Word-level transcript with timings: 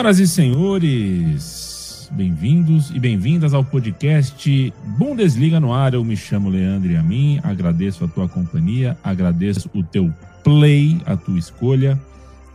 Senhoras 0.00 0.18
e 0.18 0.26
senhores, 0.26 2.10
bem-vindos 2.12 2.88
e 2.88 2.98
bem-vindas 2.98 3.52
ao 3.52 3.62
podcast 3.62 4.72
Bundesliga 4.96 5.60
no 5.60 5.74
ar. 5.74 5.92
Eu 5.92 6.02
me 6.02 6.16
chamo 6.16 6.48
Leandro 6.48 6.90
e 6.90 6.96
a 6.96 7.02
mim, 7.02 7.38
agradeço 7.42 8.02
a 8.02 8.08
tua 8.08 8.26
companhia, 8.26 8.96
agradeço 9.04 9.68
o 9.74 9.82
teu 9.82 10.10
play, 10.42 10.98
a 11.04 11.18
tua 11.18 11.38
escolha 11.38 12.00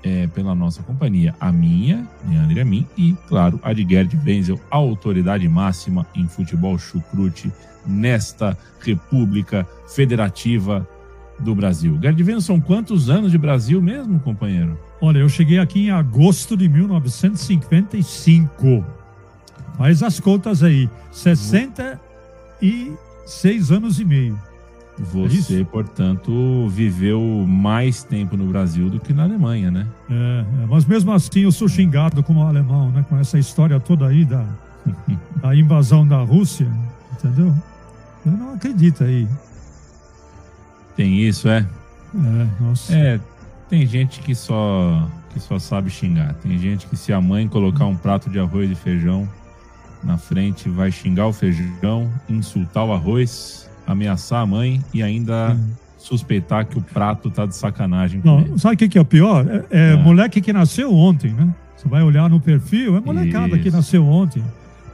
é, 0.02 0.26
pela 0.26 0.56
nossa 0.56 0.82
companhia, 0.82 1.36
a 1.40 1.52
minha, 1.52 2.08
Leandro 2.28 2.58
e 2.58 2.62
a 2.62 2.66
mim, 2.66 2.88
e, 2.98 3.16
claro, 3.28 3.60
a 3.62 3.72
de 3.74 3.88
Gerd 3.88 4.20
Wenzel, 4.26 4.60
a 4.72 4.78
autoridade 4.78 5.48
máxima 5.48 6.04
em 6.16 6.28
futebol 6.28 6.80
chucrute 6.80 7.52
nesta 7.86 8.58
República 8.80 9.68
Federativa 9.88 10.88
do 11.38 11.54
Brasil. 11.54 12.00
Gerd 12.02 12.20
Wenzel, 12.24 12.42
são 12.42 12.60
quantos 12.60 13.08
anos 13.08 13.32
de 13.32 13.38
Brasil 13.38 13.80
mesmo, 13.80 14.20
companheiro? 14.20 14.80
Olha, 15.06 15.20
eu 15.20 15.30
cheguei 15.30 15.60
aqui 15.60 15.86
em 15.86 15.92
agosto 15.92 16.58
de 16.58 16.68
1955. 16.68 18.84
Faz 19.78 20.02
as 20.02 20.20
contas 20.20 20.64
aí. 20.64 20.90
66 21.12 23.72
anos 23.72 24.00
e 24.00 24.06
meio. 24.06 24.42
Você, 24.98 25.62
é 25.62 25.64
portanto, 25.64 26.68
viveu 26.70 27.22
mais 27.48 28.04
tempo 28.04 28.36
no 28.36 28.48
Brasil 28.48 28.90
do 28.90 29.00
que 29.00 29.14
na 29.14 29.26
Alemanha, 29.26 29.70
né? 29.70 29.86
É, 30.10 30.44
é, 30.64 30.66
mas 30.68 30.86
mesmo 30.86 31.14
assim 31.14 31.42
eu 31.42 31.52
sou 31.52 31.68
xingado 31.68 32.24
como 32.24 32.42
alemão, 32.42 32.90
né? 32.90 33.06
Com 33.08 33.20
essa 33.20 33.38
história 33.38 33.80
toda 33.80 34.08
aí 34.08 34.26
da, 34.26 34.44
da 35.40 35.56
invasão 35.56 36.08
da 36.08 36.24
Rússia, 36.24 36.68
entendeu? 37.14 37.54
Eu 38.26 38.32
não 38.32 38.56
acredito 38.56 39.04
aí. 39.04 39.28
Tem 40.96 41.20
isso, 41.20 41.48
é? 41.48 41.64
É, 42.16 42.48
nossa. 42.60 42.96
É, 42.96 43.20
tem 43.70 43.86
gente 43.86 44.20
que 44.20 44.36
só 44.36 45.08
que 45.34 45.40
só 45.40 45.60
sabe 45.60 45.90
xingar. 45.90 46.34
Tem 46.36 46.58
gente 46.58 46.88
que 46.88 46.96
se 46.96 47.12
a 47.12 47.20
mãe 47.20 47.48
colocar 47.48 47.86
um 47.86 47.96
prato 47.96 48.30
de 48.30 48.40
arroz 48.40 48.72
e 48.72 48.76
feijão 48.76 49.28
na 50.02 50.18
frente, 50.18 50.70
vai 50.70 50.92
xingar 50.92 51.28
o 51.28 51.34
feijão, 51.34 52.10
insultar 52.30 52.86
o 52.86 52.94
arroz, 52.94 53.70
ameaçar 53.86 54.42
a 54.42 54.46
mãe 54.46 54.82
e 54.94 55.04
ainda 55.04 55.52
hum. 55.54 55.72
suspeitar 55.98 56.66
que 56.66 56.78
o 56.78 56.82
prato 56.82 57.30
tá 57.30 57.46
de 57.46 57.56
sacanagem. 57.56 58.22
Não, 58.24 58.58
sabe 58.58 58.76
o 58.76 58.78
que, 58.78 58.88
que 58.88 58.98
é 58.98 59.02
o 59.02 59.06
pior? 59.06 59.46
É, 59.70 59.90
é 59.90 59.94
ah. 59.94 59.98
moleque 59.98 60.40
que 60.40 60.54
nasceu 60.54 60.94
ontem, 60.94 61.34
né? 61.34 61.54
Você 61.76 61.90
vai 61.90 62.02
olhar 62.02 62.30
no 62.30 62.40
perfil, 62.40 62.96
é 62.96 63.02
molecada 63.02 63.56
Isso. 63.56 63.64
que 63.64 63.72
nasceu 63.72 64.08
ontem, 64.08 64.42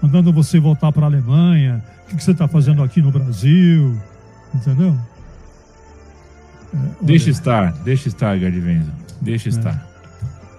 mandando 0.01 0.33
você 0.33 0.59
voltar 0.59 0.91
para 0.91 1.03
a 1.03 1.09
Alemanha. 1.09 1.83
O 2.05 2.09
que, 2.09 2.15
que 2.17 2.23
você 2.23 2.31
está 2.31 2.47
fazendo 2.47 2.81
aqui 2.81 3.01
no 3.01 3.11
Brasil? 3.11 3.95
Entendeu? 4.55 4.97
Deixa 7.01 7.29
estar, 7.29 7.71
deixa 7.83 8.07
estar, 8.07 8.37
Gardivenza. 8.37 8.91
Deixa 9.21 9.49
é. 9.49 9.51
estar. 9.51 9.87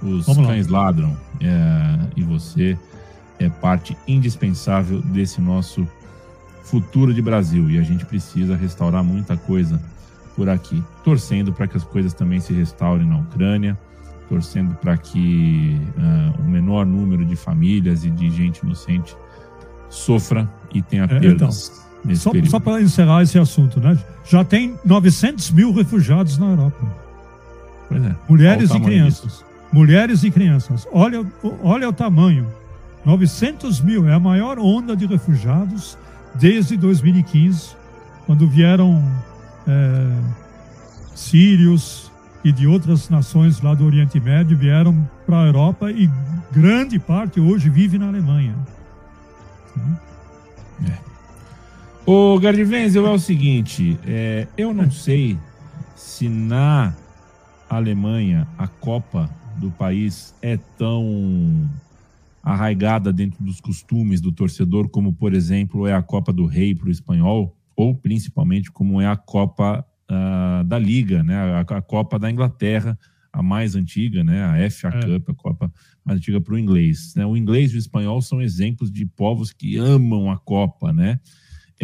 Os 0.02 0.26
Vamos 0.26 0.46
cães 0.46 0.66
lá. 0.66 0.82
ladram 0.82 1.16
é, 1.40 1.98
e 2.16 2.22
você 2.22 2.76
é 3.38 3.48
parte 3.48 3.96
indispensável 4.06 5.00
desse 5.00 5.40
nosso 5.40 5.86
futuro 6.64 7.12
de 7.12 7.22
Brasil 7.22 7.70
e 7.70 7.78
a 7.78 7.82
gente 7.82 8.04
precisa 8.04 8.56
restaurar 8.56 9.02
muita 9.02 9.36
coisa 9.36 9.80
por 10.34 10.48
aqui, 10.48 10.82
torcendo 11.04 11.52
para 11.52 11.66
que 11.66 11.76
as 11.76 11.84
coisas 11.84 12.14
também 12.14 12.40
se 12.40 12.52
restaurem 12.52 13.06
na 13.06 13.18
Ucrânia, 13.18 13.78
torcendo 14.28 14.74
para 14.76 14.96
que 14.96 15.78
uh, 15.98 16.42
o 16.42 16.48
menor 16.48 16.86
número 16.86 17.24
de 17.24 17.36
famílias 17.36 18.04
e 18.04 18.10
de 18.10 18.30
gente 18.30 18.58
inocente 18.60 19.14
sofra 19.90 20.48
e 20.72 20.80
tenha 20.80 21.04
é, 21.04 21.06
perdas. 21.06 21.70
Então 21.70 21.91
só, 22.14 22.32
só 22.48 22.60
para 22.60 22.82
encerrar 22.82 23.22
esse 23.22 23.38
assunto, 23.38 23.80
né? 23.80 23.96
Já 24.24 24.44
tem 24.44 24.74
900 24.84 25.50
mil 25.52 25.72
refugiados 25.72 26.36
na 26.38 26.46
Europa. 26.46 27.02
É. 27.90 28.14
Mulheres 28.28 28.70
e 28.70 28.80
crianças. 28.80 29.22
Disso? 29.22 29.44
Mulheres 29.72 30.24
e 30.24 30.30
crianças. 30.30 30.86
Olha, 30.92 31.24
olha 31.62 31.88
o 31.88 31.92
tamanho. 31.92 32.46
900 33.04 33.80
mil 33.80 34.08
é 34.08 34.14
a 34.14 34.20
maior 34.20 34.58
onda 34.58 34.96
de 34.96 35.06
refugiados 35.06 35.96
desde 36.34 36.76
2015, 36.76 37.76
quando 38.26 38.46
vieram 38.48 39.02
é, 39.66 40.06
sírios 41.14 42.10
e 42.44 42.52
de 42.52 42.66
outras 42.66 43.08
nações 43.08 43.60
lá 43.60 43.74
do 43.74 43.84
Oriente 43.84 44.18
Médio 44.18 44.56
vieram 44.56 45.08
para 45.26 45.42
a 45.42 45.46
Europa 45.46 45.90
e 45.90 46.10
grande 46.50 46.98
parte 46.98 47.40
hoje 47.40 47.68
vive 47.68 47.98
na 47.98 48.08
Alemanha. 48.08 48.54
É. 50.86 51.11
O 52.04 52.36
Gardivenzel 52.40 53.06
é 53.06 53.10
o 53.10 53.18
seguinte, 53.18 53.96
é, 54.04 54.48
eu 54.56 54.74
não 54.74 54.90
sei 54.90 55.38
se 55.94 56.28
na 56.28 56.92
Alemanha 57.70 58.46
a 58.58 58.66
Copa 58.66 59.30
do 59.56 59.70
país 59.70 60.34
é 60.42 60.56
tão 60.56 61.70
arraigada 62.42 63.12
dentro 63.12 63.42
dos 63.44 63.60
costumes 63.60 64.20
do 64.20 64.32
torcedor 64.32 64.88
como, 64.88 65.12
por 65.12 65.32
exemplo, 65.32 65.86
é 65.86 65.94
a 65.94 66.02
Copa 66.02 66.32
do 66.32 66.44
Rei 66.44 66.74
para 66.74 66.88
o 66.88 66.90
espanhol, 66.90 67.56
ou 67.76 67.94
principalmente 67.94 68.72
como 68.72 69.00
é 69.00 69.06
a 69.06 69.16
Copa 69.16 69.86
uh, 70.10 70.64
da 70.64 70.80
Liga, 70.80 71.22
né? 71.22 71.36
A, 71.36 71.60
a, 71.60 71.80
Copa 71.80 72.18
da 72.18 72.28
Inglaterra, 72.28 72.98
a 73.32 73.40
mais 73.44 73.76
antiga, 73.76 74.24
né? 74.24 74.42
A 74.42 74.70
FA 74.70 74.88
é. 74.88 75.18
Cup, 75.18 75.30
a 75.30 75.34
Copa 75.34 75.72
mais 76.04 76.18
antiga 76.18 76.40
para 76.40 76.54
o 76.54 76.58
inglês. 76.58 77.14
Né? 77.14 77.24
O 77.24 77.36
inglês 77.36 77.70
e 77.70 77.76
o 77.76 77.78
espanhol 77.78 78.20
são 78.20 78.42
exemplos 78.42 78.90
de 78.90 79.06
povos 79.06 79.52
que 79.52 79.76
amam 79.76 80.32
a 80.32 80.36
Copa, 80.36 80.92
né? 80.92 81.20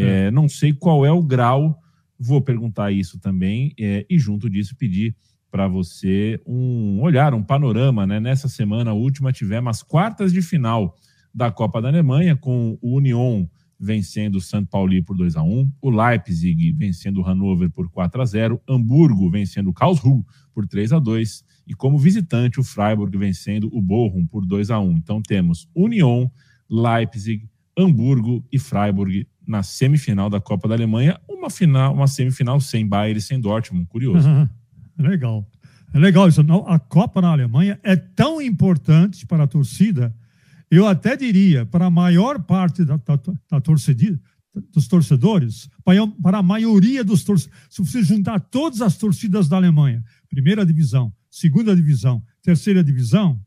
É, 0.01 0.31
não 0.31 0.49
sei 0.49 0.73
qual 0.73 1.05
é 1.05 1.13
o 1.13 1.23
grau, 1.23 1.79
vou 2.19 2.41
perguntar 2.41 2.93
isso 2.93 3.19
também, 3.19 3.75
é, 3.79 4.07
e 4.09 4.19
junto 4.19 4.49
disso 4.49 4.77
pedir 4.77 5.15
para 5.51 5.67
você 5.67 6.41
um 6.47 7.01
olhar, 7.01 7.35
um 7.35 7.43
panorama. 7.43 8.07
Né? 8.07 8.21
Nessa 8.21 8.49
semana 8.49 8.93
última 8.93 9.33
tivemos 9.33 9.71
as 9.71 9.83
quartas 9.83 10.33
de 10.33 10.43
final 10.43 10.95
da 11.35 11.51
Copa 11.51 11.81
da 11.81 11.89
Alemanha, 11.89 12.37
com 12.37 12.79
o 12.83 12.97
Union 12.97 13.47
vencendo 13.79 14.37
o 14.37 14.41
St. 14.41 14.67
Pauli 14.69 15.01
por 15.01 15.17
2 15.17 15.37
a 15.37 15.43
1 15.43 15.71
o 15.81 15.91
Leipzig 15.91 16.73
vencendo 16.73 17.21
o 17.21 17.23
Hannover 17.23 17.71
por 17.71 17.89
4 17.89 18.21
a 18.21 18.25
0 18.25 18.61
Hamburgo 18.69 19.31
vencendo 19.31 19.71
o 19.71 19.73
Karlsruhe 19.73 20.25
por 20.53 20.67
3 20.67 20.95
a 20.95 20.99
2 20.99 21.45
e 21.69 21.75
como 21.75 21.97
visitante 21.97 22.59
o 22.59 22.65
Freiburg 22.65 23.17
vencendo 23.17 23.71
o 23.73 23.81
Bochum 23.81 24.27
por 24.27 24.45
2 24.45 24.71
a 24.71 24.81
1 24.81 24.97
Então 24.97 25.23
temos 25.23 25.69
Union, 25.75 26.29
Leipzig, 26.69 27.49
Hamburgo 27.79 28.45
e 28.51 28.59
Freiburg 28.59 29.29
na 29.49 29.63
semifinal 29.63 30.29
da 30.29 30.41
Copa 30.41 30.69
da 30.69 30.75
Alemanha, 30.75 31.19
uma 31.27 31.49
final, 31.49 31.95
uma 31.95 32.07
semifinal 32.07 32.61
sem 32.61 32.87
Bayern 32.87 33.19
e 33.19 33.23
sem 33.23 33.41
Dortmund, 33.41 33.87
curioso. 33.87 34.29
Uhum. 34.29 34.47
Legal. 34.99 35.49
É 35.95 35.99
legal 35.99 36.29
isso. 36.29 36.45
A 36.67 36.79
Copa 36.79 37.23
na 37.23 37.29
Alemanha 37.29 37.81
é 37.83 37.97
tão 37.97 38.43
importante 38.43 39.27
para 39.27 39.45
a 39.45 39.47
torcida, 39.47 40.15
eu 40.71 40.87
até 40.87 41.17
diria, 41.17 41.65
para 41.65 41.87
a 41.87 41.91
maior 41.91 42.43
parte 42.43 42.85
da, 42.85 42.97
da, 42.99 43.19
da 43.51 43.61
torcida, 43.61 44.21
dos 44.71 44.87
torcedores, 44.87 45.71
para 46.23 46.39
a 46.39 46.43
maioria 46.43 47.03
dos 47.03 47.25
torcedores. 47.25 47.59
Se 47.71 47.81
você 47.83 48.03
juntar 48.03 48.39
todas 48.41 48.83
as 48.83 48.99
torcidas 48.99 49.49
da 49.49 49.57
Alemanha, 49.57 50.05
primeira 50.29 50.67
divisão, 50.67 51.11
segunda 51.31 51.75
divisão, 51.75 52.23
terceira 52.43 52.85
divisão, 52.85 53.41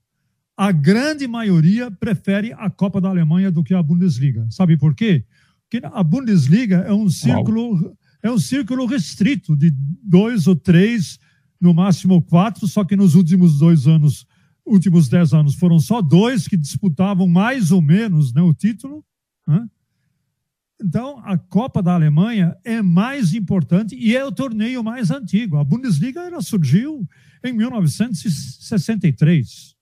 a 0.57 0.71
grande 0.71 1.27
maioria 1.27 1.91
prefere 1.91 2.53
a 2.53 2.69
Copa 2.69 2.99
da 2.99 3.09
Alemanha 3.09 3.51
do 3.51 3.63
que 3.63 3.73
a 3.73 3.83
Bundesliga. 3.83 4.47
Sabe 4.49 4.77
por 4.77 4.95
quê? 4.95 5.25
Que 5.71 5.79
a 5.81 6.03
Bundesliga 6.03 6.79
é 6.79 6.91
um 6.91 7.09
círculo 7.09 7.95
é 8.21 8.29
um 8.29 8.37
círculo 8.37 8.85
restrito 8.85 9.55
de 9.55 9.73
dois 10.03 10.45
ou 10.45 10.55
três, 10.55 11.17
no 11.59 11.73
máximo 11.73 12.21
quatro, 12.21 12.67
só 12.67 12.83
que 12.83 12.95
nos 12.95 13.15
últimos 13.15 13.57
dois 13.57 13.87
anos, 13.87 14.27
últimos 14.63 15.09
dez 15.09 15.33
anos, 15.33 15.55
foram 15.55 15.79
só 15.79 16.03
dois 16.03 16.47
que 16.47 16.55
disputavam 16.55 17.27
mais 17.27 17.71
ou 17.71 17.81
menos 17.81 18.31
né, 18.31 18.41
o 18.41 18.53
título. 18.53 19.03
Né? 19.47 19.67
Então, 20.83 21.19
a 21.23 21.35
Copa 21.35 21.81
da 21.81 21.95
Alemanha 21.95 22.55
é 22.63 22.79
mais 22.81 23.33
importante 23.33 23.95
e 23.95 24.15
é 24.15 24.23
o 24.23 24.31
torneio 24.31 24.83
mais 24.83 25.09
antigo. 25.09 25.57
A 25.57 25.63
Bundesliga 25.63 26.21
ela 26.21 26.43
surgiu 26.43 27.03
em 27.43 27.53
1963. 27.53 29.75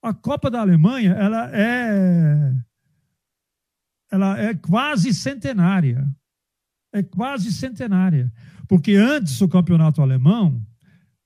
A 0.00 0.14
Copa 0.14 0.48
da 0.48 0.60
Alemanha 0.60 1.10
ela 1.12 1.50
é 1.52 2.54
ela 4.12 4.38
é 4.38 4.52
quase 4.54 5.14
centenária. 5.14 6.06
É 6.92 7.02
quase 7.02 7.50
centenária. 7.50 8.30
Porque 8.68 8.94
antes 8.94 9.38
do 9.38 9.48
campeonato 9.48 10.02
alemão, 10.02 10.62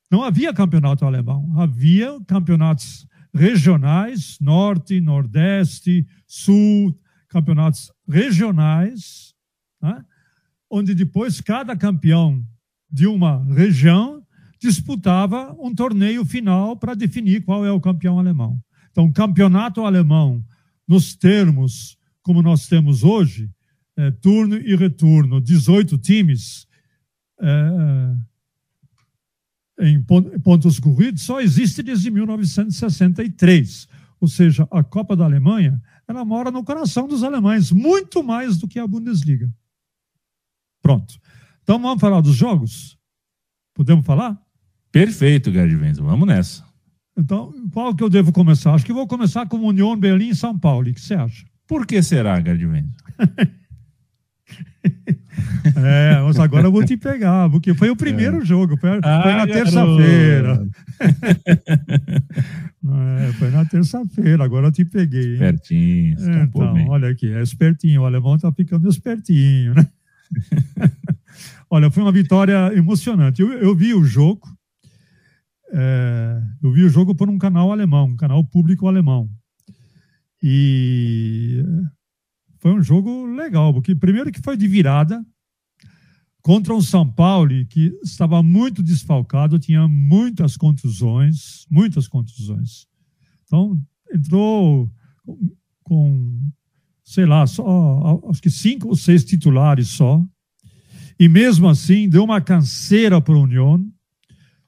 não 0.08 0.22
havia 0.22 0.54
campeonato 0.54 1.04
alemão, 1.04 1.52
havia 1.60 2.16
campeonatos 2.28 3.04
regionais, 3.34 4.38
norte, 4.40 5.00
nordeste, 5.00 6.06
sul, 6.28 6.96
campeonatos 7.28 7.90
regionais, 8.08 9.34
né? 9.82 10.04
onde 10.70 10.94
depois 10.94 11.40
cada 11.40 11.76
campeão 11.76 12.40
de 12.88 13.08
uma 13.08 13.44
região 13.52 14.24
disputava 14.60 15.54
um 15.58 15.74
torneio 15.74 16.24
final 16.24 16.76
para 16.76 16.94
definir 16.94 17.44
qual 17.44 17.66
é 17.66 17.72
o 17.72 17.80
campeão 17.80 18.18
alemão. 18.18 18.60
Então, 18.92 19.12
campeonato 19.12 19.84
alemão, 19.84 20.42
nos 20.88 21.14
termos 21.16 21.98
como 22.26 22.43
nós 22.43 22.67
temos 22.67 23.05
hoje, 23.05 23.49
é, 23.96 24.11
turno 24.11 24.56
e 24.56 24.75
retorno, 24.75 25.40
18 25.40 25.96
times 25.96 26.67
é, 27.40 28.17
é 29.78 29.88
em 29.90 30.02
pontos 30.43 30.81
corridos, 30.81 31.23
só 31.23 31.40
existe 31.40 31.84
desde 31.84 32.11
1963. 32.11 33.87
Ou 34.20 34.26
seja, 34.26 34.67
a 34.73 34.82
Copa 34.82 35.14
da 35.14 35.25
Alemanha, 35.25 35.81
ela 36.08 36.25
mora 36.25 36.50
no 36.50 36.64
coração 36.64 37.06
dos 37.06 37.23
alemães, 37.23 37.70
muito 37.70 38.25
mais 38.25 38.58
do 38.58 38.67
que 38.67 38.81
a 38.81 38.87
Bundesliga. 38.88 39.49
Pronto. 40.82 41.14
Então 41.62 41.81
vamos 41.81 42.00
falar 42.00 42.20
dos 42.20 42.34
jogos? 42.34 42.99
Podemos 43.72 44.05
falar? 44.05 44.37
Perfeito, 44.90 45.52
Gerd 45.52 45.76
Wenzel. 45.76 46.05
Vamos 46.05 46.26
nessa. 46.26 46.64
Então, 47.17 47.55
qual 47.72 47.94
que 47.94 48.02
eu 48.02 48.11
devo 48.11 48.32
começar? 48.32 48.75
Acho 48.75 48.84
que 48.84 48.93
vou 48.93 49.06
começar 49.06 49.46
com 49.46 49.58
União 49.58 49.96
Berlim 49.96 50.31
e 50.31 50.34
São 50.34 50.58
Paulo. 50.58 50.90
O 50.90 50.93
que 50.93 51.00
você 51.00 51.14
acha? 51.14 51.46
Por 51.66 51.86
que 51.86 52.02
será, 52.02 52.34
Wenzel? 52.34 52.84
é, 55.76 56.20
mas 56.22 56.38
agora 56.38 56.66
eu 56.66 56.72
vou 56.72 56.84
te 56.84 56.96
pegar, 56.96 57.50
porque 57.50 57.74
foi 57.74 57.90
o 57.90 57.96
primeiro 57.96 58.42
é. 58.42 58.44
jogo, 58.44 58.76
foi, 58.76 59.00
ah, 59.02 59.22
foi 59.22 59.32
na 59.32 59.46
terça-feira. 59.46 60.66
é, 63.28 63.32
foi 63.32 63.50
na 63.50 63.64
terça-feira, 63.64 64.44
agora 64.44 64.68
eu 64.68 64.72
te 64.72 64.84
peguei. 64.84 65.34
Espertinho. 65.34 66.16
É, 66.20 66.42
então, 66.44 66.88
olha 66.88 67.08
aqui, 67.08 67.32
é 67.32 67.42
espertinho, 67.42 68.02
o 68.02 68.06
alemão 68.06 68.38
tá 68.38 68.52
ficando 68.52 68.88
espertinho, 68.88 69.74
né? 69.74 69.88
olha, 71.70 71.90
foi 71.90 72.02
uma 72.02 72.12
vitória 72.12 72.72
emocionante. 72.74 73.42
Eu, 73.42 73.52
eu 73.52 73.74
vi 73.74 73.94
o 73.94 74.04
jogo, 74.04 74.46
é, 75.72 76.40
eu 76.62 76.72
vi 76.72 76.84
o 76.84 76.88
jogo 76.88 77.14
por 77.14 77.28
um 77.28 77.38
canal 77.38 77.72
alemão, 77.72 78.06
um 78.06 78.16
canal 78.16 78.44
público 78.44 78.86
alemão. 78.86 79.28
E 80.48 81.60
foi 82.60 82.72
um 82.72 82.81
jogo 82.81 83.26
legal, 83.26 83.75
porque 83.75 83.96
primeiro 83.96 84.31
que 84.31 84.40
foi 84.40 84.56
de 84.56 84.69
virada 84.69 85.20
contra 86.40 86.72
um 86.72 86.81
São 86.81 87.04
Paulo 87.04 87.50
que 87.66 87.93
estava 88.00 88.40
muito 88.44 88.81
desfalcado, 88.81 89.58
tinha 89.58 89.88
muitas 89.88 90.56
contusões, 90.56 91.66
muitas 91.69 92.06
contusões. 92.06 92.87
Então, 93.44 93.76
entrou 94.14 94.88
com, 95.82 96.48
sei 97.02 97.26
lá, 97.26 97.44
só, 97.44 98.22
acho 98.31 98.40
que 98.40 98.48
cinco 98.48 98.87
ou 98.87 98.94
seis 98.94 99.25
titulares 99.25 99.88
só. 99.88 100.25
E 101.19 101.28
mesmo 101.28 101.69
assim, 101.69 102.08
deu 102.08 102.22
uma 102.22 102.40
canseira 102.40 103.20
para 103.20 103.34
o 103.34 103.43
União. 103.43 103.84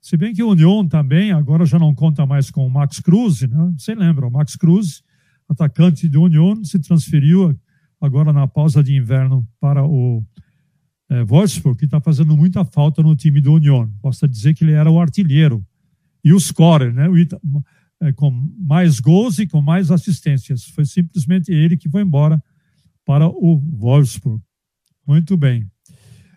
Se 0.00 0.16
bem 0.16 0.34
que 0.34 0.42
o 0.42 0.50
União 0.50 0.84
também 0.88 1.30
agora 1.30 1.64
já 1.64 1.78
não 1.78 1.94
conta 1.94 2.26
mais 2.26 2.50
com 2.50 2.66
o 2.66 2.70
Max 2.70 2.98
Cruz, 2.98 3.42
né? 3.42 3.72
Você 3.78 3.94
lembra, 3.94 4.26
o 4.26 4.30
Max 4.30 4.56
Cruz 4.56 5.04
atacante 5.48 6.08
do 6.08 6.22
Union, 6.22 6.62
se 6.64 6.78
transferiu 6.78 7.58
agora 8.00 8.32
na 8.32 8.46
pausa 8.46 8.82
de 8.82 8.94
inverno 8.94 9.46
para 9.60 9.84
o 9.84 10.24
é, 11.10 11.24
Wolfsburg, 11.24 11.78
que 11.78 11.86
está 11.86 12.00
fazendo 12.00 12.36
muita 12.36 12.64
falta 12.64 13.02
no 13.02 13.16
time 13.16 13.40
do 13.40 13.54
Union. 13.54 13.88
Posso 14.00 14.28
dizer 14.28 14.54
que 14.54 14.64
ele 14.64 14.72
era 14.72 14.90
o 14.90 15.00
artilheiro 15.00 15.64
e 16.22 16.32
o 16.32 16.38
scorer, 16.38 16.92
né? 16.92 17.08
O, 17.08 17.16
é, 18.00 18.12
com 18.12 18.30
mais 18.58 19.00
gols 19.00 19.38
e 19.38 19.46
com 19.46 19.60
mais 19.60 19.90
assistências. 19.90 20.64
Foi 20.64 20.84
simplesmente 20.84 21.52
ele 21.52 21.76
que 21.76 21.88
foi 21.88 22.02
embora 22.02 22.42
para 23.04 23.26
o 23.26 23.58
Wolfsburg. 23.58 24.42
Muito 25.06 25.36
bem. 25.36 25.66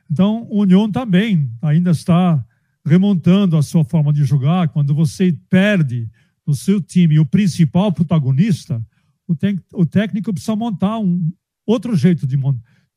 Então, 0.10 0.48
o 0.50 0.62
Union 0.62 0.90
também 0.90 1.52
ainda 1.62 1.92
está 1.92 2.44
remontando 2.86 3.58
a 3.58 3.62
sua 3.62 3.84
forma 3.84 4.12
de 4.12 4.24
jogar. 4.24 4.70
Quando 4.70 4.96
você 4.96 5.38
perde 5.50 6.10
no 6.46 6.56
seu 6.56 6.82
time 6.82 7.20
o 7.20 7.26
principal 7.26 7.92
protagonista, 7.92 8.84
o, 9.32 9.82
o 9.82 9.86
técnico 9.86 10.34
precisa 10.34 10.56
montar 10.56 11.00
um 11.00 11.32
outro 11.66 11.96
jeito 11.96 12.28
de, 12.28 12.38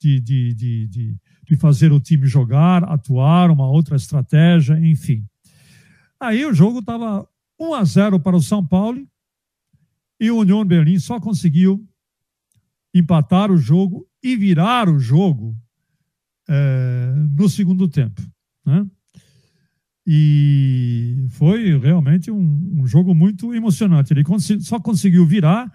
de, 0.01 0.21
de, 0.21 0.55
de, 0.55 1.17
de 1.45 1.57
fazer 1.57 1.93
o 1.93 2.01
time 2.01 2.27
jogar, 2.27 2.85
atuar, 2.85 3.51
uma 3.51 3.69
outra 3.69 3.97
estratégia, 3.97 4.79
enfim. 4.79 5.25
Aí 6.19 6.45
o 6.45 6.55
jogo 6.55 6.79
estava 6.79 7.29
1 7.59 7.75
a 7.75 7.85
0 7.85 8.21
para 8.21 8.37
o 8.37 8.43
São 8.43 8.65
Paulo 8.65 9.07
e 10.21 10.31
o 10.31 10.39
União 10.39 10.65
Berlim 10.65 10.99
só 10.99 11.21
conseguiu 11.21 11.87
empatar 12.95 13.51
o 13.51 13.57
jogo 13.57 14.07
e 14.23 14.37
virar 14.37 14.89
o 14.89 14.99
jogo 14.99 15.57
é, 16.49 17.13
no 17.37 17.49
segundo 17.49 17.89
tempo. 17.89 18.23
Né? 18.65 18.87
E 20.07 21.27
foi 21.31 21.79
realmente 21.79 22.31
um, 22.31 22.81
um 22.81 22.87
jogo 22.87 23.15
muito 23.15 23.55
emocionante. 23.55 24.13
Ele 24.13 24.25
só 24.61 24.79
conseguiu 24.79 25.27
virar 25.27 25.73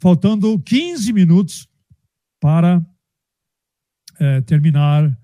faltando 0.00 0.58
15 0.58 1.12
minutos 1.12 1.68
para 2.40 2.84
é, 4.18 4.40
terminar 4.40 5.16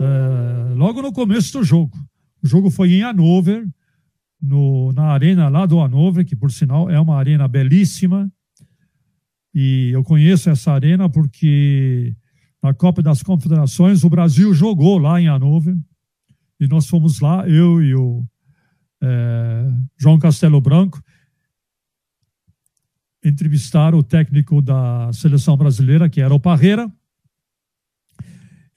eh, 0.00 0.74
logo 0.74 1.00
no 1.00 1.12
começo 1.12 1.58
do 1.58 1.64
jogo. 1.64 1.96
O 2.42 2.46
jogo 2.46 2.70
foi 2.70 2.92
em 2.92 3.02
Hannover, 3.02 3.66
no, 4.40 4.92
na 4.92 5.06
arena 5.06 5.48
lá 5.48 5.66
do 5.66 5.78
Hannover, 5.78 6.24
que 6.24 6.36
por 6.36 6.50
sinal 6.50 6.90
é 6.90 7.00
uma 7.00 7.16
arena 7.16 7.48
belíssima. 7.48 8.30
E 9.54 9.90
eu 9.92 10.02
conheço 10.04 10.50
essa 10.50 10.72
arena 10.72 11.08
porque 11.08 12.14
na 12.62 12.74
Copa 12.74 13.02
das 13.02 13.22
Confederações 13.22 14.04
o 14.04 14.10
Brasil 14.10 14.52
jogou 14.52 14.98
lá 14.98 15.20
em 15.20 15.28
Hannover. 15.28 15.76
E 16.60 16.66
nós 16.66 16.86
fomos 16.86 17.20
lá, 17.20 17.48
eu 17.48 17.82
e 17.82 17.94
o, 17.94 18.24
é, 19.02 19.72
João 19.98 20.18
Castelo 20.18 20.60
Branco, 20.60 21.02
entrevistaram 23.24 23.98
o 23.98 24.02
técnico 24.02 24.62
da 24.62 25.10
seleção 25.12 25.56
brasileira, 25.56 26.08
que 26.08 26.20
era 26.20 26.34
o 26.34 26.40
Parreira, 26.40 26.90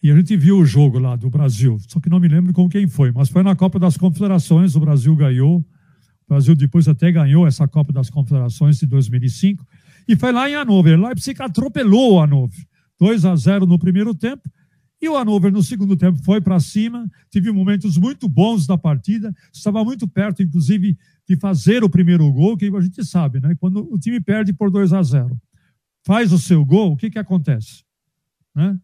e 0.01 0.09
a 0.09 0.15
gente 0.15 0.35
viu 0.37 0.57
o 0.57 0.65
jogo 0.65 0.97
lá 0.97 1.15
do 1.15 1.29
Brasil, 1.29 1.77
só 1.87 1.99
que 1.99 2.09
não 2.09 2.19
me 2.19 2.27
lembro 2.27 2.53
com 2.53 2.69
quem 2.69 2.87
foi, 2.87 3.11
mas 3.11 3.29
foi 3.29 3.43
na 3.43 3.55
Copa 3.55 3.77
das 3.77 3.97
Confederações, 3.97 4.75
o 4.75 4.79
Brasil 4.79 5.15
ganhou. 5.15 5.59
O 5.59 5.65
Brasil 6.29 6.55
depois 6.55 6.87
até 6.87 7.11
ganhou 7.11 7.45
essa 7.45 7.67
Copa 7.67 7.91
das 7.91 8.09
Confederações 8.09 8.77
de 8.77 8.85
2005. 8.85 9.65
E 10.07 10.15
foi 10.15 10.31
lá 10.31 10.49
em 10.49 10.53
Hannover. 10.53 10.99
Leipzig 10.99 11.41
atropelou 11.41 12.13
o 12.13 12.19
Hannover. 12.21 12.59
2 12.99 13.25
a 13.25 13.35
0 13.35 13.65
no 13.65 13.79
primeiro 13.79 14.13
tempo. 14.13 14.49
E 15.01 15.09
o 15.09 15.17
Hannover, 15.17 15.51
no 15.51 15.63
segundo 15.63 15.95
tempo, 15.95 16.21
foi 16.23 16.39
para 16.39 16.59
cima. 16.59 17.09
Teve 17.31 17.51
momentos 17.51 17.97
muito 17.97 18.29
bons 18.29 18.67
da 18.67 18.77
partida. 18.77 19.33
Estava 19.51 19.83
muito 19.83 20.07
perto, 20.07 20.43
inclusive, 20.43 20.97
de 21.27 21.35
fazer 21.35 21.83
o 21.83 21.89
primeiro 21.89 22.31
gol, 22.31 22.55
que 22.55 22.65
a 22.65 22.81
gente 22.81 23.03
sabe, 23.03 23.39
né? 23.39 23.55
Quando 23.59 23.91
o 23.91 23.97
time 23.97 24.21
perde 24.21 24.53
por 24.53 24.69
2 24.69 24.93
a 24.93 25.01
0 25.01 25.39
faz 26.05 26.31
o 26.31 26.39
seu 26.39 26.63
gol, 26.65 26.93
o 26.93 26.97
que, 26.97 27.09
que 27.09 27.19
acontece? 27.19 27.83
Né? 28.55 28.77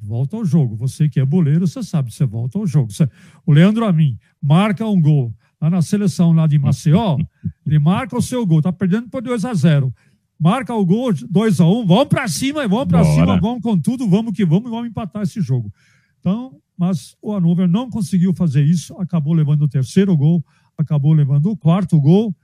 Volta 0.00 0.36
ao 0.36 0.44
jogo. 0.44 0.76
Você 0.76 1.08
que 1.08 1.20
é 1.20 1.24
boleiro, 1.24 1.66
você 1.66 1.82
sabe, 1.82 2.12
você 2.12 2.24
volta 2.24 2.58
ao 2.58 2.66
jogo. 2.66 2.92
Você, 2.92 3.08
o 3.44 3.52
Leandro 3.52 3.84
Amin 3.84 4.18
marca 4.40 4.86
um 4.86 5.00
gol 5.00 5.34
lá 5.60 5.70
na 5.70 5.82
seleção 5.82 6.32
lá 6.32 6.46
de 6.46 6.58
Maceió, 6.58 7.16
ele 7.66 7.78
marca 7.78 8.16
o 8.16 8.22
seu 8.22 8.44
gol, 8.46 8.62
tá 8.62 8.72
perdendo 8.72 9.08
por 9.08 9.22
2 9.22 9.44
a 9.44 9.54
0 9.54 9.92
Marca 10.38 10.74
o 10.74 10.84
gol 10.84 11.14
2 11.14 11.60
a 11.60 11.64
1 11.64 11.80
um, 11.80 11.86
vamos 11.86 12.08
para 12.08 12.28
cima, 12.28 12.68
vamos 12.68 12.88
para 12.88 13.02
cima, 13.04 13.40
vamos 13.40 13.62
com 13.62 13.78
tudo, 13.78 14.06
vamos 14.06 14.34
que 14.34 14.44
vamos, 14.44 14.70
vamos 14.70 14.88
empatar 14.88 15.22
esse 15.22 15.40
jogo. 15.40 15.72
Então, 16.20 16.60
mas 16.76 17.16
o 17.22 17.32
Hannover 17.32 17.66
não 17.66 17.88
conseguiu 17.88 18.34
fazer 18.34 18.62
isso, 18.62 18.94
acabou 19.00 19.32
levando 19.32 19.62
o 19.62 19.68
terceiro 19.68 20.14
gol, 20.14 20.44
acabou 20.76 21.14
levando 21.14 21.50
o 21.50 21.56
quarto 21.56 21.98
gol, 21.98 22.36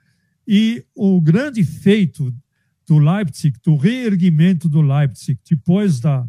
e 0.48 0.82
o 0.94 1.20
grande 1.20 1.62
feito 1.62 2.34
do 2.86 2.98
Leipzig, 2.98 3.58
do 3.62 3.76
reerguimento 3.76 4.68
do 4.70 4.80
Leipzig, 4.80 5.38
depois 5.48 6.00
da, 6.00 6.26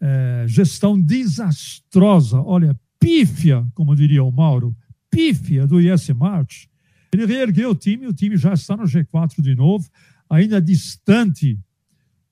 é, 0.00 0.44
gestão 0.48 1.00
desastrosa, 1.00 2.40
olha, 2.40 2.78
pífia, 2.98 3.66
como 3.74 3.94
diria 3.94 4.22
o 4.22 4.30
Mauro, 4.30 4.76
pífia 5.10 5.66
do 5.66 5.80
IS 5.80 6.08
March. 6.10 6.66
Ele 7.12 7.24
reergueu 7.24 7.70
o 7.70 7.74
time, 7.74 8.06
o 8.06 8.12
time 8.12 8.36
já 8.36 8.52
está 8.52 8.76
no 8.76 8.84
G4 8.84 9.40
de 9.40 9.54
novo, 9.54 9.88
ainda 10.28 10.60
distante 10.60 11.58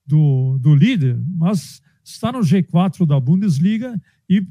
do, 0.07 0.59
do 0.59 0.75
líder, 0.75 1.19
mas 1.27 1.81
está 2.05 2.31
no 2.31 2.41
G4 2.41 3.07
da 3.07 3.19
Bundesliga 3.19 3.99
e 4.29 4.47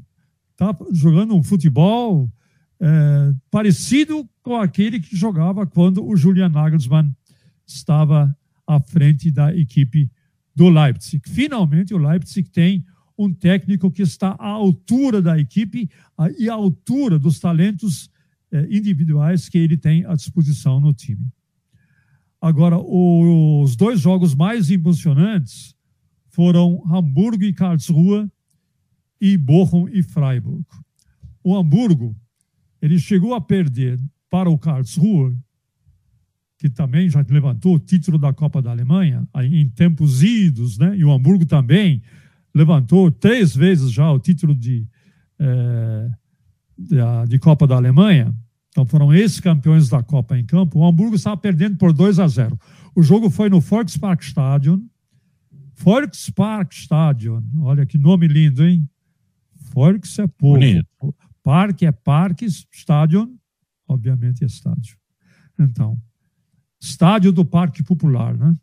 está 0.52 0.76
jogando 0.92 1.36
um 1.36 1.44
futebol 1.44 2.32
é, 2.80 3.34
parecido 3.52 4.28
com 4.42 4.58
aquele 4.58 5.00
que 5.00 5.16
jogava 5.16 5.66
quando 5.66 6.06
o 6.06 6.16
Julian 6.16 6.50
Nagelsmann 6.50 7.16
estava 7.66 8.36
à 8.66 8.80
frente 8.80 9.32
da 9.32 9.56
equipe 9.56 10.12
do 10.56 10.70
Leipzig. 10.70 11.22
Finalmente, 11.30 11.94
o 11.94 11.98
Leipzig 11.98 12.50
tem 12.50 12.86
um 13.18 13.32
técnico 13.32 13.92
que 13.92 14.02
está 14.02 14.36
à 14.40 14.48
altura 14.48 15.22
da 15.22 15.38
equipe 15.40 15.90
e 16.38 16.50
à 16.50 16.54
altura 16.54 17.20
dos 17.20 17.40
talentos 17.40 18.10
eh, 18.52 18.68
individuais 18.70 19.48
que 19.50 19.58
ele 19.58 19.78
tem 19.78 20.06
à 20.06 20.16
disposição 20.16 20.80
no 20.80 20.94
time. 20.94 21.26
Agora, 22.42 22.78
os 22.78 23.76
dois 23.76 24.02
jogos 24.02 24.36
mais 24.36 24.70
emocionantes 24.70 25.74
foram 26.28 26.84
Hamburgo 26.92 27.44
e 27.44 27.54
Karlsruhe 27.54 28.30
e 29.22 29.38
Bochum 29.38 29.88
e 29.88 30.04
Freiburg. 30.04 30.66
O 31.44 31.56
Hamburgo, 31.56 32.16
ele 32.82 33.00
chegou 33.00 33.34
a 33.34 33.40
perder 33.40 33.98
para 34.30 34.50
o 34.50 34.58
Karlsruhe, 34.58 35.38
que 36.58 36.70
também 36.70 37.10
já 37.10 37.24
levantou 37.30 37.76
o 37.76 37.80
título 37.80 38.18
da 38.18 38.34
Copa 38.34 38.62
da 38.62 38.72
Alemanha, 38.72 39.28
em 39.44 39.70
tempos 39.70 40.22
idos, 40.22 40.78
né? 40.78 40.98
e 40.98 41.06
o 41.06 41.12
Hamburgo 41.12 41.46
também 41.46 42.02
levantou 42.54 43.12
três 43.12 43.56
vezes 43.56 43.92
já 43.92 44.12
o 44.12 44.20
título 44.20 44.54
de, 44.56 44.88
é, 45.40 46.10
de, 46.78 46.98
de, 47.30 47.40
Copa 47.40 47.66
da 47.66 47.76
Alemanha. 47.76 48.34
Então 48.70 48.86
foram 48.86 49.14
esses 49.14 49.40
campeões 49.40 49.90
da 49.90 50.02
Copa 50.02 50.38
em 50.38 50.46
campo. 50.46 50.80
O 50.80 50.86
Hamburgo 50.86 51.16
estava 51.16 51.38
perdendo 51.38 51.78
por 51.78 51.94
2 51.94 52.20
a 52.20 52.28
0. 52.28 52.60
O 52.96 53.02
jogo 53.04 53.30
foi 53.30 53.50
no 53.50 53.60
Volksparkstadion. 53.60 54.80
Volksparkstadion. 55.76 57.44
Olha 57.62 57.86
que 57.86 57.98
nome 57.98 58.28
lindo, 58.28 58.66
hein? 58.66 58.88
Volks 59.74 60.20
é 60.20 60.28
povo. 60.28 60.60
Bonito. 60.60 60.88
Parque 61.44 61.86
é 61.86 61.92
parque, 61.92 62.46
Stadion, 62.46 63.28
obviamente 63.88 64.44
é 64.44 64.48
estádio. 64.48 64.98
Então, 65.60 66.02
estádio 66.80 67.34
do 67.34 67.44
Parque 67.44 67.84
Popular, 67.84 68.38
né? 68.38 68.56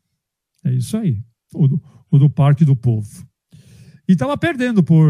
É 0.64 0.72
isso 0.72 0.96
aí. 0.96 1.22
O 1.54 1.68
do, 1.68 1.82
o 2.10 2.18
do 2.18 2.30
Parque 2.30 2.64
do 2.64 2.74
Povo. 2.74 3.28
E 4.10 4.12
estava 4.12 4.36
perdendo 4.36 4.82
por 4.82 5.06